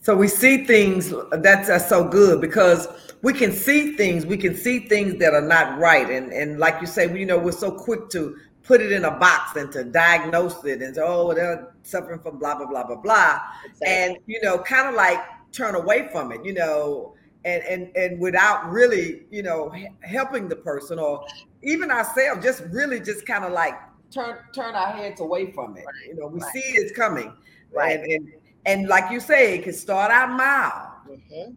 So 0.00 0.16
we 0.16 0.26
see 0.26 0.64
things 0.64 1.12
that's, 1.30 1.68
that's 1.68 1.88
so 1.88 2.08
good 2.08 2.40
because 2.40 2.88
we 3.20 3.34
can 3.34 3.52
see 3.52 3.94
things, 3.94 4.24
we 4.24 4.38
can 4.38 4.54
see 4.54 4.78
things 4.88 5.18
that 5.18 5.34
are 5.34 5.42
not 5.42 5.78
right. 5.78 6.08
And 6.08 6.32
and 6.32 6.58
like 6.58 6.80
you 6.80 6.86
say, 6.86 7.04
you 7.14 7.26
know, 7.26 7.36
we're 7.36 7.52
so 7.52 7.70
quick 7.70 8.08
to 8.10 8.36
put 8.62 8.80
it 8.80 8.90
in 8.90 9.04
a 9.04 9.10
box 9.10 9.56
and 9.56 9.70
to 9.72 9.84
diagnose 9.84 10.64
it 10.64 10.80
and 10.80 10.94
say, 10.94 11.02
oh, 11.04 11.34
they're 11.34 11.74
suffering 11.82 12.20
from 12.20 12.38
blah, 12.38 12.54
blah, 12.54 12.66
blah, 12.66 12.84
blah, 12.86 12.96
blah. 12.96 13.40
Exactly. 13.66 13.88
And, 13.88 14.16
you 14.26 14.40
know, 14.42 14.58
kind 14.58 14.88
of 14.88 14.94
like 14.94 15.20
turn 15.52 15.74
away 15.74 16.08
from 16.10 16.32
it, 16.32 16.42
you 16.42 16.54
know, 16.54 17.14
and, 17.44 17.62
and, 17.64 17.96
and 17.96 18.18
without 18.18 18.70
really, 18.70 19.24
you 19.30 19.42
know, 19.42 19.72
helping 20.00 20.48
the 20.48 20.56
person 20.56 20.98
or 20.98 21.26
even 21.62 21.90
ourselves, 21.90 22.42
just 22.42 22.62
really 22.70 23.00
just 23.00 23.26
kind 23.26 23.44
of 23.44 23.52
like 23.52 23.74
turn, 24.10 24.38
turn 24.54 24.74
our 24.74 24.92
heads 24.92 25.20
away 25.20 25.52
from 25.52 25.76
it. 25.76 25.84
Right. 25.84 26.08
You 26.08 26.16
know, 26.16 26.26
we 26.26 26.40
right. 26.40 26.52
see 26.52 26.60
it's 26.60 26.92
coming. 26.92 27.32
Right. 27.72 28.00
And, 28.00 28.10
and, 28.10 28.32
and 28.66 28.88
like 28.88 29.10
you 29.10 29.20
say, 29.20 29.56
it 29.56 29.64
can 29.64 29.72
start 29.72 30.10
out 30.10 30.30
mild. 30.30 31.20
Mm-hmm 31.30 31.52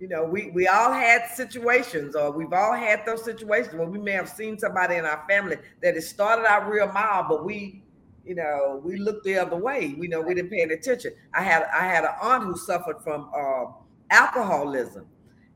you 0.00 0.08
know, 0.08 0.24
we 0.24 0.50
we 0.52 0.66
all 0.66 0.92
had 0.92 1.28
situations, 1.34 2.16
or 2.16 2.30
we've 2.32 2.54
all 2.54 2.72
had 2.72 3.04
those 3.04 3.22
situations 3.22 3.74
where 3.74 3.86
we 3.86 3.98
may 3.98 4.12
have 4.12 4.30
seen 4.30 4.58
somebody 4.58 4.96
in 4.96 5.04
our 5.04 5.22
family 5.28 5.58
that 5.82 5.94
it 5.94 6.02
started 6.02 6.46
out 6.46 6.70
real 6.70 6.90
mild, 6.90 7.26
but 7.28 7.44
we, 7.44 7.82
you 8.24 8.34
know, 8.34 8.80
we 8.82 8.96
looked 8.96 9.24
the 9.24 9.36
other 9.36 9.56
way. 9.56 9.94
We 9.98 10.08
know 10.08 10.22
we 10.22 10.34
didn't 10.34 10.50
pay 10.50 10.62
any 10.62 10.72
attention. 10.72 11.12
I 11.34 11.42
had 11.42 11.64
I 11.64 11.84
had 11.84 12.04
an 12.04 12.14
aunt 12.22 12.44
who 12.44 12.56
suffered 12.56 13.02
from 13.04 13.30
uh, 13.36 13.72
alcoholism. 14.08 15.06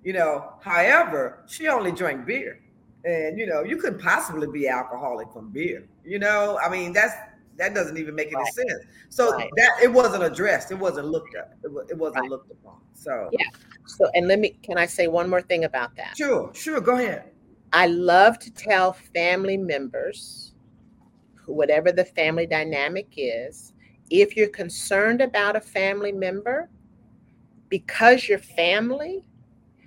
You 0.05 0.13
know, 0.13 0.53
however, 0.61 1.43
she 1.47 1.67
only 1.69 1.91
drank 1.91 2.27
beer, 2.27 2.61
and 3.05 3.39
you 3.39 3.47
know, 3.47 3.63
you 3.63 3.77
couldn't 3.77 4.01
possibly 4.01 4.47
be 4.47 4.69
alcoholic 4.69 5.33
from 5.33 5.51
beer. 5.51 5.87
You 6.05 6.19
know, 6.19 6.59
I 6.63 6.69
mean, 6.69 6.93
that's 6.93 7.15
that 7.57 7.75
doesn't 7.75 7.97
even 7.97 8.15
make 8.15 8.29
any 8.29 8.37
right. 8.37 8.53
sense. 8.53 8.85
So 9.09 9.33
right. 9.33 9.51
that 9.57 9.79
it 9.83 9.93
wasn't 9.93 10.25
addressed. 10.25 10.73
It 10.73 10.79
wasn't 10.79 11.09
looked 11.09 11.37
at. 11.37 11.57
It, 11.63 11.71
it 11.91 11.97
wasn't 11.97 12.23
right. 12.23 12.31
looked 12.31 12.51
upon. 12.51 12.79
So 12.95 13.29
yeah. 13.33 13.47
So, 13.87 14.09
and 14.15 14.27
let 14.29 14.39
me, 14.39 14.57
can 14.63 14.79
I 14.79 14.87
say 14.87 15.09
one 15.09 15.29
more 15.29 15.43
thing 15.43 15.65
about 15.65 15.95
that? 15.97 16.17
Sure, 16.17 16.51
sure, 16.55 16.81
go 16.81 16.97
ahead. 16.97 17.31
I 17.73 17.87
love 17.87 18.39
to 18.41 18.51
tell 18.51 18.93
family 18.93 19.57
members, 19.57 20.55
whatever 21.47 21.93
the 21.93 22.05
family 22.05 22.47
dynamic 22.47 23.09
is, 23.17 23.73
if 24.11 24.37
you're 24.37 24.49
concerned 24.49 25.21
about 25.21 25.57
a 25.57 25.61
family 25.61 26.13
member, 26.13 26.71
because 27.69 28.29
you're 28.29 28.39
family, 28.39 29.25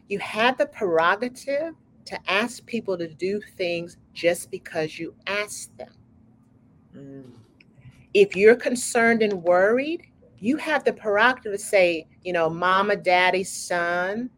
you 0.10 0.20
have 0.20 0.58
the 0.58 0.68
prerogative 0.68 1.74
to 2.08 2.32
ask 2.32 2.66
people 2.66 2.98
to 2.98 3.08
do 3.08 3.40
things 3.58 3.98
just 4.14 4.50
because 4.50 4.98
you 4.98 5.14
ask 5.28 5.76
them. 5.78 5.94
Mm. 6.96 7.32
If 8.14 8.36
you're 8.36 8.56
concerned 8.56 9.22
and 9.22 9.44
worried, 9.44 10.08
you 10.40 10.58
have 10.58 10.84
the 10.84 10.94
prerogative 10.94 11.52
to 11.54 11.58
say, 11.58 12.08
you 12.24 12.34
know, 12.34 12.50
mama, 12.50 12.96
daddy, 12.96 13.44
son, 13.44 14.30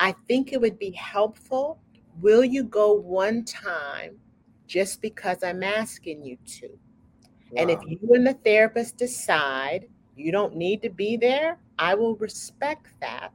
I 0.00 0.12
think 0.26 0.52
it 0.52 0.60
would 0.60 0.78
be 0.78 0.90
helpful. 0.90 1.78
Will 2.20 2.44
you 2.44 2.64
go 2.64 2.92
one 2.92 3.44
time 3.44 4.18
just 4.66 5.00
because 5.00 5.42
I'm 5.44 5.62
asking 5.62 6.24
you 6.24 6.36
to? 6.58 6.68
Wow. 6.68 7.62
And 7.62 7.70
if 7.70 7.78
you 7.86 7.98
and 8.14 8.26
the 8.26 8.34
therapist 8.34 8.96
decide 8.96 9.86
you 10.16 10.32
don't 10.32 10.56
need 10.56 10.82
to 10.82 10.90
be 10.90 11.16
there, 11.16 11.58
I 11.78 11.94
will 11.94 12.16
respect 12.16 12.88
that. 13.00 13.32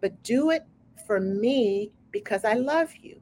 But 0.00 0.22
do 0.22 0.50
it 0.50 0.64
for 1.06 1.18
me 1.18 1.90
because 2.12 2.44
I 2.44 2.54
love 2.54 2.94
you. 3.02 3.20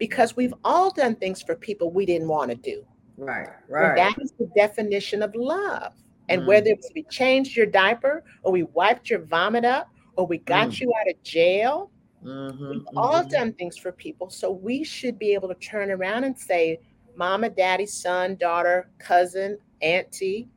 Because 0.00 0.34
we've 0.34 0.54
all 0.64 0.90
done 0.90 1.14
things 1.14 1.40
for 1.42 1.54
people 1.54 1.92
we 1.92 2.04
didn't 2.04 2.26
want 2.26 2.50
to 2.50 2.56
do. 2.56 2.84
Right, 3.16 3.48
right. 3.68 3.90
And 3.90 3.98
that 3.98 4.14
is 4.20 4.32
the 4.32 4.50
definition 4.56 5.22
of 5.22 5.34
love. 5.36 5.92
And 6.28 6.42
mm. 6.42 6.46
whether 6.46 6.70
it's 6.70 6.90
we 6.94 7.02
changed 7.04 7.56
your 7.56 7.66
diaper 7.66 8.24
or 8.42 8.50
we 8.50 8.62
wiped 8.62 9.10
your 9.10 9.20
vomit 9.20 9.64
up 9.64 9.90
or 10.16 10.26
we 10.26 10.38
got 10.38 10.70
mm. 10.70 10.80
you 10.80 10.92
out 10.98 11.08
of 11.08 11.22
jail, 11.22 11.90
mm-hmm, 12.24 12.70
we've 12.70 12.80
mm-hmm. 12.80 12.98
all 12.98 13.24
done 13.24 13.52
things 13.52 13.76
for 13.76 13.92
people. 13.92 14.30
So 14.30 14.50
we 14.50 14.82
should 14.82 15.18
be 15.18 15.34
able 15.34 15.48
to 15.48 15.54
turn 15.54 15.90
around 15.90 16.24
and 16.24 16.36
say, 16.36 16.80
Mama, 17.16 17.50
daddy, 17.50 17.86
son, 17.86 18.36
daughter, 18.36 18.90
cousin, 18.98 19.58
auntie, 19.82 20.48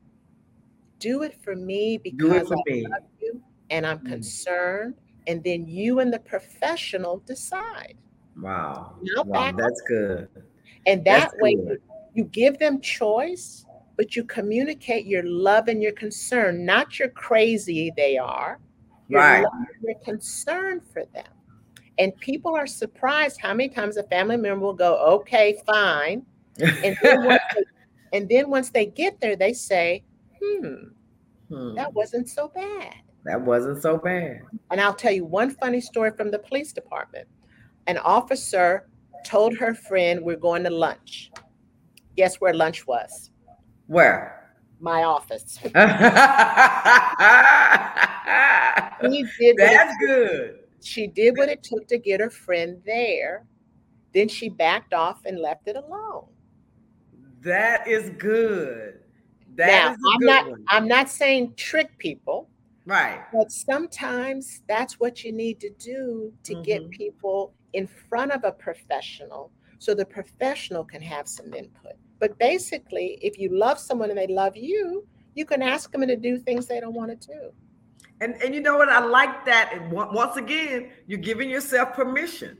do 0.98 1.22
it 1.22 1.36
for 1.42 1.54
me 1.54 1.98
because 1.98 2.48
for 2.48 2.54
I 2.54 2.62
me. 2.66 2.86
love 2.86 3.02
you 3.20 3.42
and 3.70 3.86
I'm 3.86 3.98
mm. 3.98 4.08
concerned. 4.08 4.94
And 5.26 5.42
then 5.42 5.66
you 5.66 6.00
and 6.00 6.12
the 6.12 6.18
professional 6.18 7.18
decide. 7.26 7.96
Wow. 8.40 8.94
wow 9.26 9.52
that's 9.56 9.82
good. 9.88 10.28
And 10.86 11.04
that 11.04 11.30
that's 11.30 11.34
way 11.40 11.54
good. 11.54 11.80
you 12.14 12.24
give 12.24 12.58
them 12.58 12.80
choice 12.80 13.64
but 13.96 14.16
you 14.16 14.24
communicate 14.24 15.06
your 15.06 15.22
love 15.22 15.68
and 15.68 15.82
your 15.82 15.92
concern, 15.92 16.64
not 16.64 16.98
your 16.98 17.08
crazy 17.10 17.92
they 17.96 18.18
are, 18.18 18.58
your 19.08 19.20
right. 19.20 19.46
your 19.82 19.94
concern 20.04 20.80
for 20.92 21.04
them. 21.14 21.26
And 21.98 22.16
people 22.18 22.56
are 22.56 22.66
surprised 22.66 23.40
how 23.40 23.54
many 23.54 23.68
times 23.68 23.96
a 23.96 24.02
family 24.04 24.36
member 24.36 24.66
will 24.66 24.74
go, 24.74 24.96
okay, 25.14 25.60
fine. 25.64 26.26
And 26.58 26.96
then, 27.02 27.24
once, 27.24 27.42
they, 27.54 28.18
and 28.18 28.28
then 28.28 28.50
once 28.50 28.70
they 28.70 28.86
get 28.86 29.20
there, 29.20 29.36
they 29.36 29.52
say, 29.52 30.02
hmm, 30.42 30.74
hmm, 31.48 31.74
that 31.76 31.92
wasn't 31.94 32.28
so 32.28 32.48
bad. 32.48 32.94
That 33.24 33.40
wasn't 33.40 33.80
so 33.80 33.96
bad. 33.96 34.42
And 34.70 34.80
I'll 34.80 34.94
tell 34.94 35.12
you 35.12 35.24
one 35.24 35.50
funny 35.50 35.80
story 35.80 36.10
from 36.16 36.30
the 36.32 36.38
police 36.38 36.72
department. 36.72 37.28
An 37.86 37.98
officer 37.98 38.88
told 39.24 39.56
her 39.56 39.74
friend, 39.74 40.20
We're 40.22 40.36
going 40.36 40.64
to 40.64 40.70
lunch. 40.70 41.30
Guess 42.16 42.40
where 42.40 42.54
lunch 42.54 42.86
was? 42.86 43.30
Where? 43.86 44.52
My 44.80 45.04
office. 45.04 45.58
he 45.62 45.70
did 49.38 49.56
That's 49.56 49.96
good. 49.98 50.60
She 50.82 51.06
did 51.06 51.36
what 51.36 51.48
it 51.48 51.62
took 51.62 51.86
to 51.88 51.98
get 51.98 52.20
her 52.20 52.30
friend 52.30 52.80
there. 52.84 53.46
Then 54.12 54.28
she 54.28 54.48
backed 54.48 54.92
off 54.92 55.24
and 55.24 55.38
left 55.40 55.66
it 55.66 55.76
alone. 55.76 56.26
That 57.40 57.88
is 57.88 58.10
good. 58.10 59.00
That 59.56 59.66
now, 59.66 60.12
I'm 60.14 60.20
not 60.20 60.50
one. 60.50 60.64
I'm 60.68 60.88
not 60.88 61.08
saying 61.08 61.54
trick 61.56 61.96
people. 61.98 62.48
Right. 62.86 63.22
But 63.32 63.50
sometimes 63.50 64.62
that's 64.68 65.00
what 65.00 65.24
you 65.24 65.32
need 65.32 65.58
to 65.60 65.70
do 65.70 66.32
to 66.44 66.52
mm-hmm. 66.52 66.62
get 66.62 66.90
people 66.90 67.54
in 67.74 67.86
front 67.86 68.32
of 68.32 68.44
a 68.44 68.52
professional 68.52 69.50
so 69.78 69.94
the 69.94 70.06
professional 70.06 70.84
can 70.84 71.02
have 71.02 71.28
some 71.28 71.52
input. 71.52 71.92
But 72.18 72.38
basically, 72.38 73.18
if 73.20 73.38
you 73.38 73.56
love 73.56 73.78
someone 73.78 74.08
and 74.08 74.18
they 74.18 74.28
love 74.28 74.56
you, 74.56 75.06
you 75.34 75.44
can 75.44 75.60
ask 75.62 75.92
them 75.92 76.06
to 76.06 76.16
do 76.16 76.38
things 76.38 76.66
they 76.66 76.80
don't 76.80 76.94
want 76.94 77.20
to 77.20 77.26
do. 77.26 77.50
And 78.20 78.34
and 78.42 78.54
you 78.54 78.60
know 78.60 78.78
what? 78.78 78.88
I 78.88 79.04
like 79.04 79.44
that. 79.44 79.72
And 79.74 79.92
once 79.92 80.36
again, 80.36 80.90
you're 81.06 81.18
giving 81.18 81.50
yourself 81.50 81.92
permission. 81.92 82.58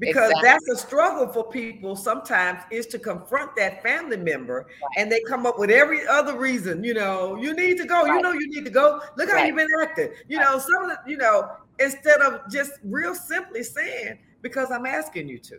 Because 0.00 0.30
exactly. 0.30 0.48
that's 0.48 0.68
a 0.68 0.86
struggle 0.86 1.26
for 1.26 1.50
people 1.50 1.96
sometimes 1.96 2.60
is 2.70 2.86
to 2.86 3.00
confront 3.00 3.56
that 3.56 3.82
family 3.82 4.16
member 4.16 4.66
right. 4.66 4.90
and 4.96 5.10
they 5.10 5.20
come 5.28 5.44
up 5.44 5.58
with 5.58 5.70
every 5.70 6.06
other 6.06 6.38
reason, 6.38 6.84
you 6.84 6.94
know, 6.94 7.34
you 7.34 7.52
need 7.52 7.78
to 7.78 7.84
go, 7.84 8.04
right. 8.04 8.14
you 8.14 8.22
know, 8.22 8.30
you 8.30 8.48
need 8.48 8.64
to 8.64 8.70
go. 8.70 9.00
Look 9.16 9.28
right. 9.28 9.40
how 9.40 9.44
you've 9.44 9.56
been 9.56 9.66
acting. 9.82 10.10
You 10.28 10.38
know, 10.38 10.56
some 10.60 10.84
of 10.84 10.90
the, 10.90 11.10
you 11.10 11.16
know, 11.16 11.50
instead 11.78 12.20
of 12.20 12.40
just 12.50 12.72
real 12.84 13.14
simply 13.14 13.62
saying, 13.62 14.18
because 14.42 14.70
I'm 14.70 14.86
asking 14.86 15.28
you 15.28 15.38
to. 15.38 15.58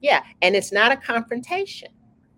Yeah. 0.00 0.22
And 0.42 0.54
it's 0.54 0.72
not 0.72 0.92
a 0.92 0.96
confrontation. 0.96 1.88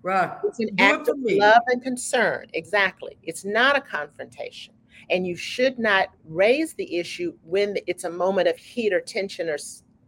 Right. 0.02 0.30
It's 0.44 0.60
an 0.60 0.70
act 0.78 1.08
of 1.08 1.16
love 1.18 1.62
and 1.66 1.82
concern. 1.82 2.46
Exactly. 2.54 3.16
It's 3.22 3.44
not 3.44 3.76
a 3.76 3.80
confrontation. 3.80 4.74
And 5.10 5.26
you 5.26 5.36
should 5.36 5.78
not 5.78 6.08
raise 6.24 6.74
the 6.74 6.96
issue 6.96 7.34
when 7.44 7.76
it's 7.86 8.04
a 8.04 8.10
moment 8.10 8.48
of 8.48 8.56
heat 8.56 8.92
or 8.92 9.00
tension 9.00 9.48
or 9.48 9.56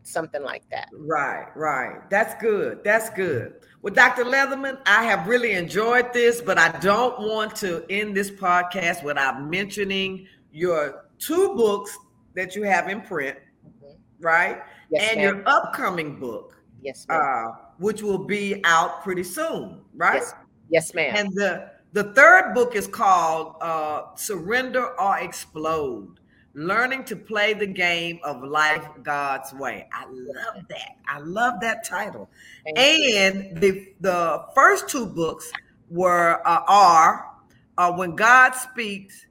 something 0.03 0.43
like 0.43 0.69
that. 0.71 0.89
Right, 0.93 1.49
right. 1.55 2.09
That's 2.11 2.41
good. 2.41 2.83
That's 2.85 3.11
good. 3.11 3.55
Well, 3.83 3.93
Dr. 3.93 4.25
Lethermon, 4.25 4.79
I 4.87 5.05
have 5.05 5.27
really 5.27 5.53
enjoyed 5.53 6.13
this, 6.13 6.41
but 6.41 6.59
I 6.59 6.79
don't 6.79 7.19
want 7.21 7.55
to 7.57 7.85
end 7.91 8.17
this 8.17 8.31
podcast 8.31 9.03
without 9.03 9.43
mentioning 9.45 10.27
your 10.53 11.05
two 11.19 11.55
books 11.55 11.97
that 12.39 12.55
you 12.55 12.63
have 12.63 12.89
in 12.89 13.01
print, 13.01 13.37
mm-hmm. 13.67 13.97
right? 14.21 14.63
Yes, 14.91 15.11
and 15.11 15.21
ma'am. 15.21 15.37
your 15.37 15.49
upcoming 15.49 16.21
book. 16.21 16.57
Yes, 16.81 17.05
ma'am. 17.09 17.21
Uh, 17.21 17.53
which 17.79 18.01
will 18.01 18.25
be 18.25 18.61
out 18.65 19.03
pretty 19.03 19.25
soon, 19.25 19.81
right? 19.95 20.23
Yes, 20.23 20.35
yes 20.71 20.95
ma'am. 20.95 21.15
And 21.17 21.33
the 21.35 21.71
the 21.93 22.13
third 22.15 22.55
book 22.55 22.77
is 22.77 22.87
called 22.87 23.57
uh, 23.61 24.15
Surrender 24.15 25.01
or 25.01 25.19
Explode 25.19 26.21
Learning 26.55 27.03
to 27.05 27.17
Play 27.17 27.55
the 27.55 27.67
Game 27.67 28.21
of 28.23 28.43
Life 28.43 28.87
God's 29.03 29.53
Way. 29.53 29.89
I 29.93 30.05
love 30.09 30.65
that. 30.69 30.97
I 31.09 31.19
love 31.19 31.55
that 31.61 31.85
title. 31.85 32.29
Thank 32.65 32.79
and 32.79 33.45
you. 33.45 33.55
the, 33.55 33.93
the 34.01 34.45
first 34.55 34.89
two 34.89 35.07
books 35.07 35.51
were 35.91 36.47
uh, 36.47 36.63
are 36.69 37.31
uh, 37.79 37.93
When 37.93 38.15
God 38.15 38.53
Speaks, 38.53 39.27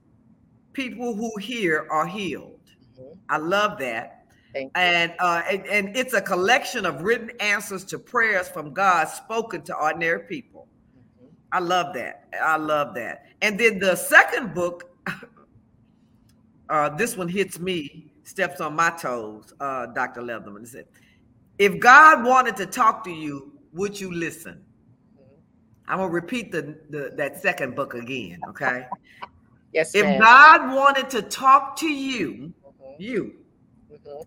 People 0.73 1.15
Who 1.15 1.31
Hear 1.37 1.87
Are 1.91 2.07
Healed. 2.07 2.56
I 3.29 3.37
love 3.37 3.77
that. 3.79 4.17
And, 4.75 5.13
uh, 5.19 5.43
and 5.49 5.65
and 5.67 5.95
it's 5.95 6.13
a 6.13 6.21
collection 6.21 6.85
of 6.85 7.01
written 7.01 7.31
answers 7.39 7.83
to 7.85 7.99
prayers 7.99 8.47
from 8.47 8.73
God 8.73 9.07
spoken 9.07 9.61
to 9.63 9.75
ordinary 9.75 10.21
people. 10.21 10.67
Mm-hmm. 10.97 11.27
I 11.51 11.59
love 11.59 11.93
that. 11.93 12.27
I 12.41 12.57
love 12.57 12.95
that. 12.95 13.25
And 13.41 13.59
then 13.59 13.79
the 13.79 13.95
second 13.95 14.53
book, 14.53 14.89
uh, 16.69 16.89
this 16.89 17.15
one 17.15 17.27
hits 17.27 17.59
me, 17.59 18.07
steps 18.23 18.61
on 18.61 18.75
my 18.75 18.89
toes. 18.91 19.53
Uh, 19.59 19.87
Dr. 19.87 20.21
Lethermon 20.21 20.65
said, 20.65 20.85
"If 21.59 21.79
God 21.79 22.25
wanted 22.25 22.55
to 22.57 22.65
talk 22.65 23.03
to 23.03 23.11
you, 23.11 23.51
would 23.73 23.99
you 23.99 24.11
listen?" 24.11 24.63
Mm-hmm. 25.13 25.91
I'm 25.91 25.97
gonna 25.99 26.11
repeat 26.11 26.51
the, 26.51 26.77
the 26.89 27.11
that 27.15 27.39
second 27.41 27.75
book 27.75 27.93
again. 27.93 28.39
Okay. 28.49 28.87
yes. 29.73 29.93
If 29.93 30.03
ma'am. 30.03 30.19
God 30.19 30.73
wanted 30.73 31.11
to 31.11 31.21
talk 31.21 31.75
to 31.77 31.87
you. 31.87 32.53
You 32.99 33.33
mm-hmm 33.91 34.21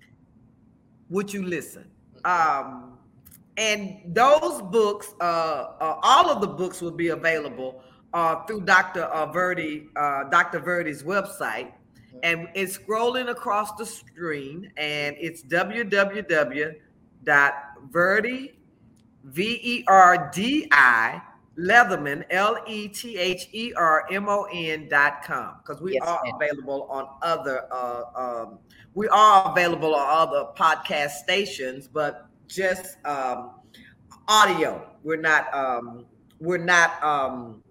would 1.11 1.33
you 1.33 1.45
listen? 1.45 1.85
Um, 2.25 2.97
and 3.57 4.01
those 4.07 4.63
books, 4.63 5.13
uh, 5.21 5.25
uh, 5.81 6.01
all 6.03 6.31
of 6.31 6.41
the 6.41 6.47
books 6.47 6.81
will 6.81 6.93
be 6.93 7.09
available 7.09 7.83
uh, 8.15 8.45
through 8.47 8.63
Dr. 8.63 9.03
Uh, 9.03 9.27
Verdi, 9.31 9.89
uh, 9.97 10.25
Dr. 10.31 10.61
Verdi's 10.61 11.03
website. 11.03 11.73
And 12.23 12.49
it's 12.55 12.79
scrolling 12.79 13.31
across 13.31 13.73
the 13.77 13.87
screen, 13.87 14.71
and 14.77 15.17
it's 15.19 15.43
www.verdi, 15.43 16.83
V-E-R-D-I, 19.25 21.23
Lethermon, 21.57 22.25
L-E-T-H-E-R-M-O-N 22.31 22.89
dot 24.89 25.23
com. 25.25 25.57
Because 25.59 25.83
we 25.83 25.95
yes, 25.95 26.03
are 26.07 26.21
ma'am. 26.25 26.35
available 26.37 26.87
on 26.91 27.09
other 27.23 27.67
uh, 27.73 28.03
um, 28.15 28.59
we 28.95 29.09
are 29.09 29.53
available 29.53 29.95
on 29.95 30.07
other 30.09 30.49
podcast 30.57 31.11
stations, 31.11 31.87
but 31.87 32.27
just 32.49 32.97
um, 33.07 33.53
audio. 34.27 34.85
We're 35.03 35.21
not 35.21 35.53
um, 35.55 36.07
we're 36.41 36.59
not 36.59 37.03
um, 37.03 37.63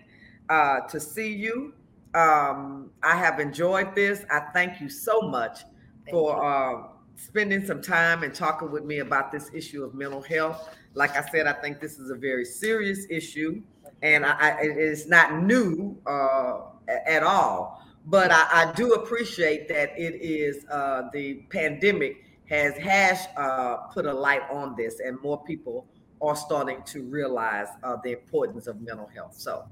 uh, 0.50 0.80
to 0.80 1.00
see 1.00 1.32
you. 1.32 1.72
Um, 2.14 2.90
I 3.02 3.16
have 3.16 3.40
enjoyed 3.40 3.94
this. 3.94 4.26
I 4.30 4.40
thank 4.52 4.78
you 4.80 4.90
so 4.90 5.22
much 5.22 5.60
thank 6.04 6.10
for 6.10 6.44
uh, 6.44 6.88
spending 7.16 7.64
some 7.64 7.80
time 7.80 8.22
and 8.22 8.34
talking 8.34 8.70
with 8.70 8.84
me 8.84 8.98
about 8.98 9.32
this 9.32 9.50
issue 9.54 9.82
of 9.84 9.94
mental 9.94 10.20
health. 10.20 10.76
Like 10.94 11.16
I 11.16 11.28
said, 11.30 11.46
I 11.46 11.52
think 11.54 11.80
this 11.80 11.98
is 11.98 12.10
a 12.10 12.16
very 12.16 12.44
serious 12.44 13.06
issue, 13.10 13.62
and 14.02 14.26
I, 14.26 14.32
I, 14.32 14.60
it 14.60 14.76
is 14.76 15.08
not 15.08 15.42
new 15.42 15.96
uh, 16.06 16.60
at 17.06 17.22
all 17.22 17.82
but 18.06 18.30
I, 18.32 18.46
I, 18.50 18.72
do 18.72 18.94
appreciate 18.94 19.68
that 19.68 19.90
it 19.96 20.20
is 20.20 20.64
uh, 20.70 21.02
the 21.12 21.34
pandemic 21.50 22.24
has 22.48 22.76
has 22.76 23.28
uh, 23.36 23.76
put 23.92 24.06
a 24.06 24.12
light 24.12 24.42
on 24.50 24.74
this, 24.76 25.00
and 25.00 25.20
more 25.22 25.42
people 25.44 25.86
are 26.20 26.36
starting 26.36 26.82
to 26.84 27.02
realize 27.02 27.68
uh, 27.82 27.96
the 28.02 28.12
importance 28.12 28.66
of 28.66 28.80
mental 28.80 29.08
health. 29.14 29.34
So, 29.36 29.64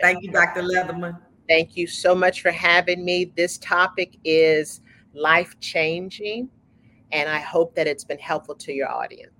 thank 0.00 0.22
you, 0.22 0.30
Dr. 0.30 0.62
Lethermon. 0.62 1.18
Thank 1.48 1.76
you 1.76 1.86
so 1.86 2.14
much 2.14 2.42
for 2.42 2.50
having 2.50 3.04
me. 3.04 3.32
This 3.36 3.58
topic 3.58 4.18
is 4.24 4.82
life 5.14 5.58
changing, 5.60 6.50
and 7.12 7.28
I 7.28 7.40
hope 7.40 7.74
that 7.74 7.86
it's 7.86 8.04
been 8.04 8.18
helpful 8.18 8.54
to 8.56 8.72
your 8.72 8.90
audience. 8.90 9.37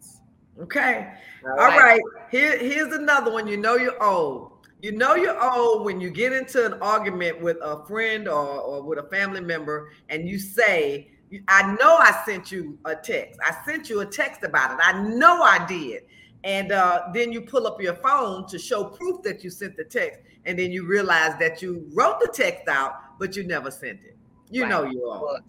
Okay. 0.61 1.13
All, 1.45 1.51
All 1.53 1.57
right. 1.69 1.79
right. 1.79 2.01
Here, 2.31 2.59
here's 2.59 2.93
another 2.95 3.33
one. 3.33 3.47
You 3.47 3.57
know 3.57 3.77
you're 3.77 4.03
old 4.03 4.53
you 4.81 4.93
know 4.93 5.17
you're 5.17 5.43
old 5.43 5.85
when 5.85 6.01
you 6.01 6.11
get 6.11 6.33
into 6.33 6.65
an 6.65 6.75
argument 6.81 7.41
with 7.41 7.57
a 7.63 7.85
friend 7.87 8.29
or, 8.29 8.61
or 8.61 8.83
with 8.83 8.99
a 8.99 9.09
family 9.09 9.41
member 9.41 9.91
and 10.09 10.29
you 10.29 10.39
say, 10.39 11.11
I 11.49 11.75
know 11.75 11.97
I 11.97 12.23
sent 12.25 12.53
you 12.53 12.79
a 12.85 12.95
text. 12.95 13.41
I 13.45 13.57
sent 13.67 13.91
you 13.91 14.01
a 14.01 14.07
text 14.07 14.45
about 14.45 14.73
it. 14.73 14.79
I 14.83 15.03
know 15.03 15.43
I 15.43 15.67
did. 15.67 16.05
And 16.45 16.71
uh, 16.71 17.09
then 17.13 17.33
you 17.33 17.41
pull 17.41 17.67
up 17.67 17.83
your 17.83 17.97
phone 17.97 18.47
to 18.47 18.59
show 18.59 18.85
proof 18.85 19.23
that 19.25 19.43
you 19.43 19.51
sent 19.51 19.77
the 19.77 19.85
text. 19.85 20.21
And 20.47 20.57
then 20.57 20.71
you 20.71 20.87
realize 20.87 21.37
that 21.41 21.61
you 21.61 21.85
wrote 21.93 22.21
the 22.21 22.31
text 22.33 22.69
out, 22.69 23.19
but 23.19 23.35
you 23.35 23.43
never 23.45 23.73
sent 23.73 23.99
it. 24.05 24.17
You 24.49 24.63
right. 24.63 24.71
know 24.71 24.85
you 24.85 25.05
are. 25.07 25.41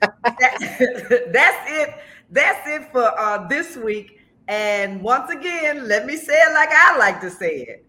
that, 0.00 1.30
that's 1.32 1.70
it. 1.70 1.94
That's 2.30 2.68
it 2.68 2.92
for 2.92 3.18
uh, 3.18 3.48
this 3.48 3.76
week. 3.76 4.20
And 4.48 5.02
once 5.02 5.30
again, 5.30 5.88
let 5.88 6.06
me 6.06 6.16
say 6.16 6.34
it 6.34 6.52
like 6.52 6.68
I 6.70 6.98
like 6.98 7.20
to 7.22 7.30
say 7.30 7.62
it. 7.62 7.86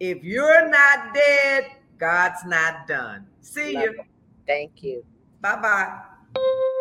If 0.00 0.22
you're 0.22 0.68
not 0.68 1.12
dead, 1.12 1.66
God's 1.98 2.44
not 2.46 2.86
done. 2.86 3.26
See 3.40 3.74
Love 3.74 3.82
you. 3.82 3.90
It. 3.90 4.06
Thank 4.46 4.82
you. 4.82 5.04
Bye 5.40 5.56
bye. 5.56 6.78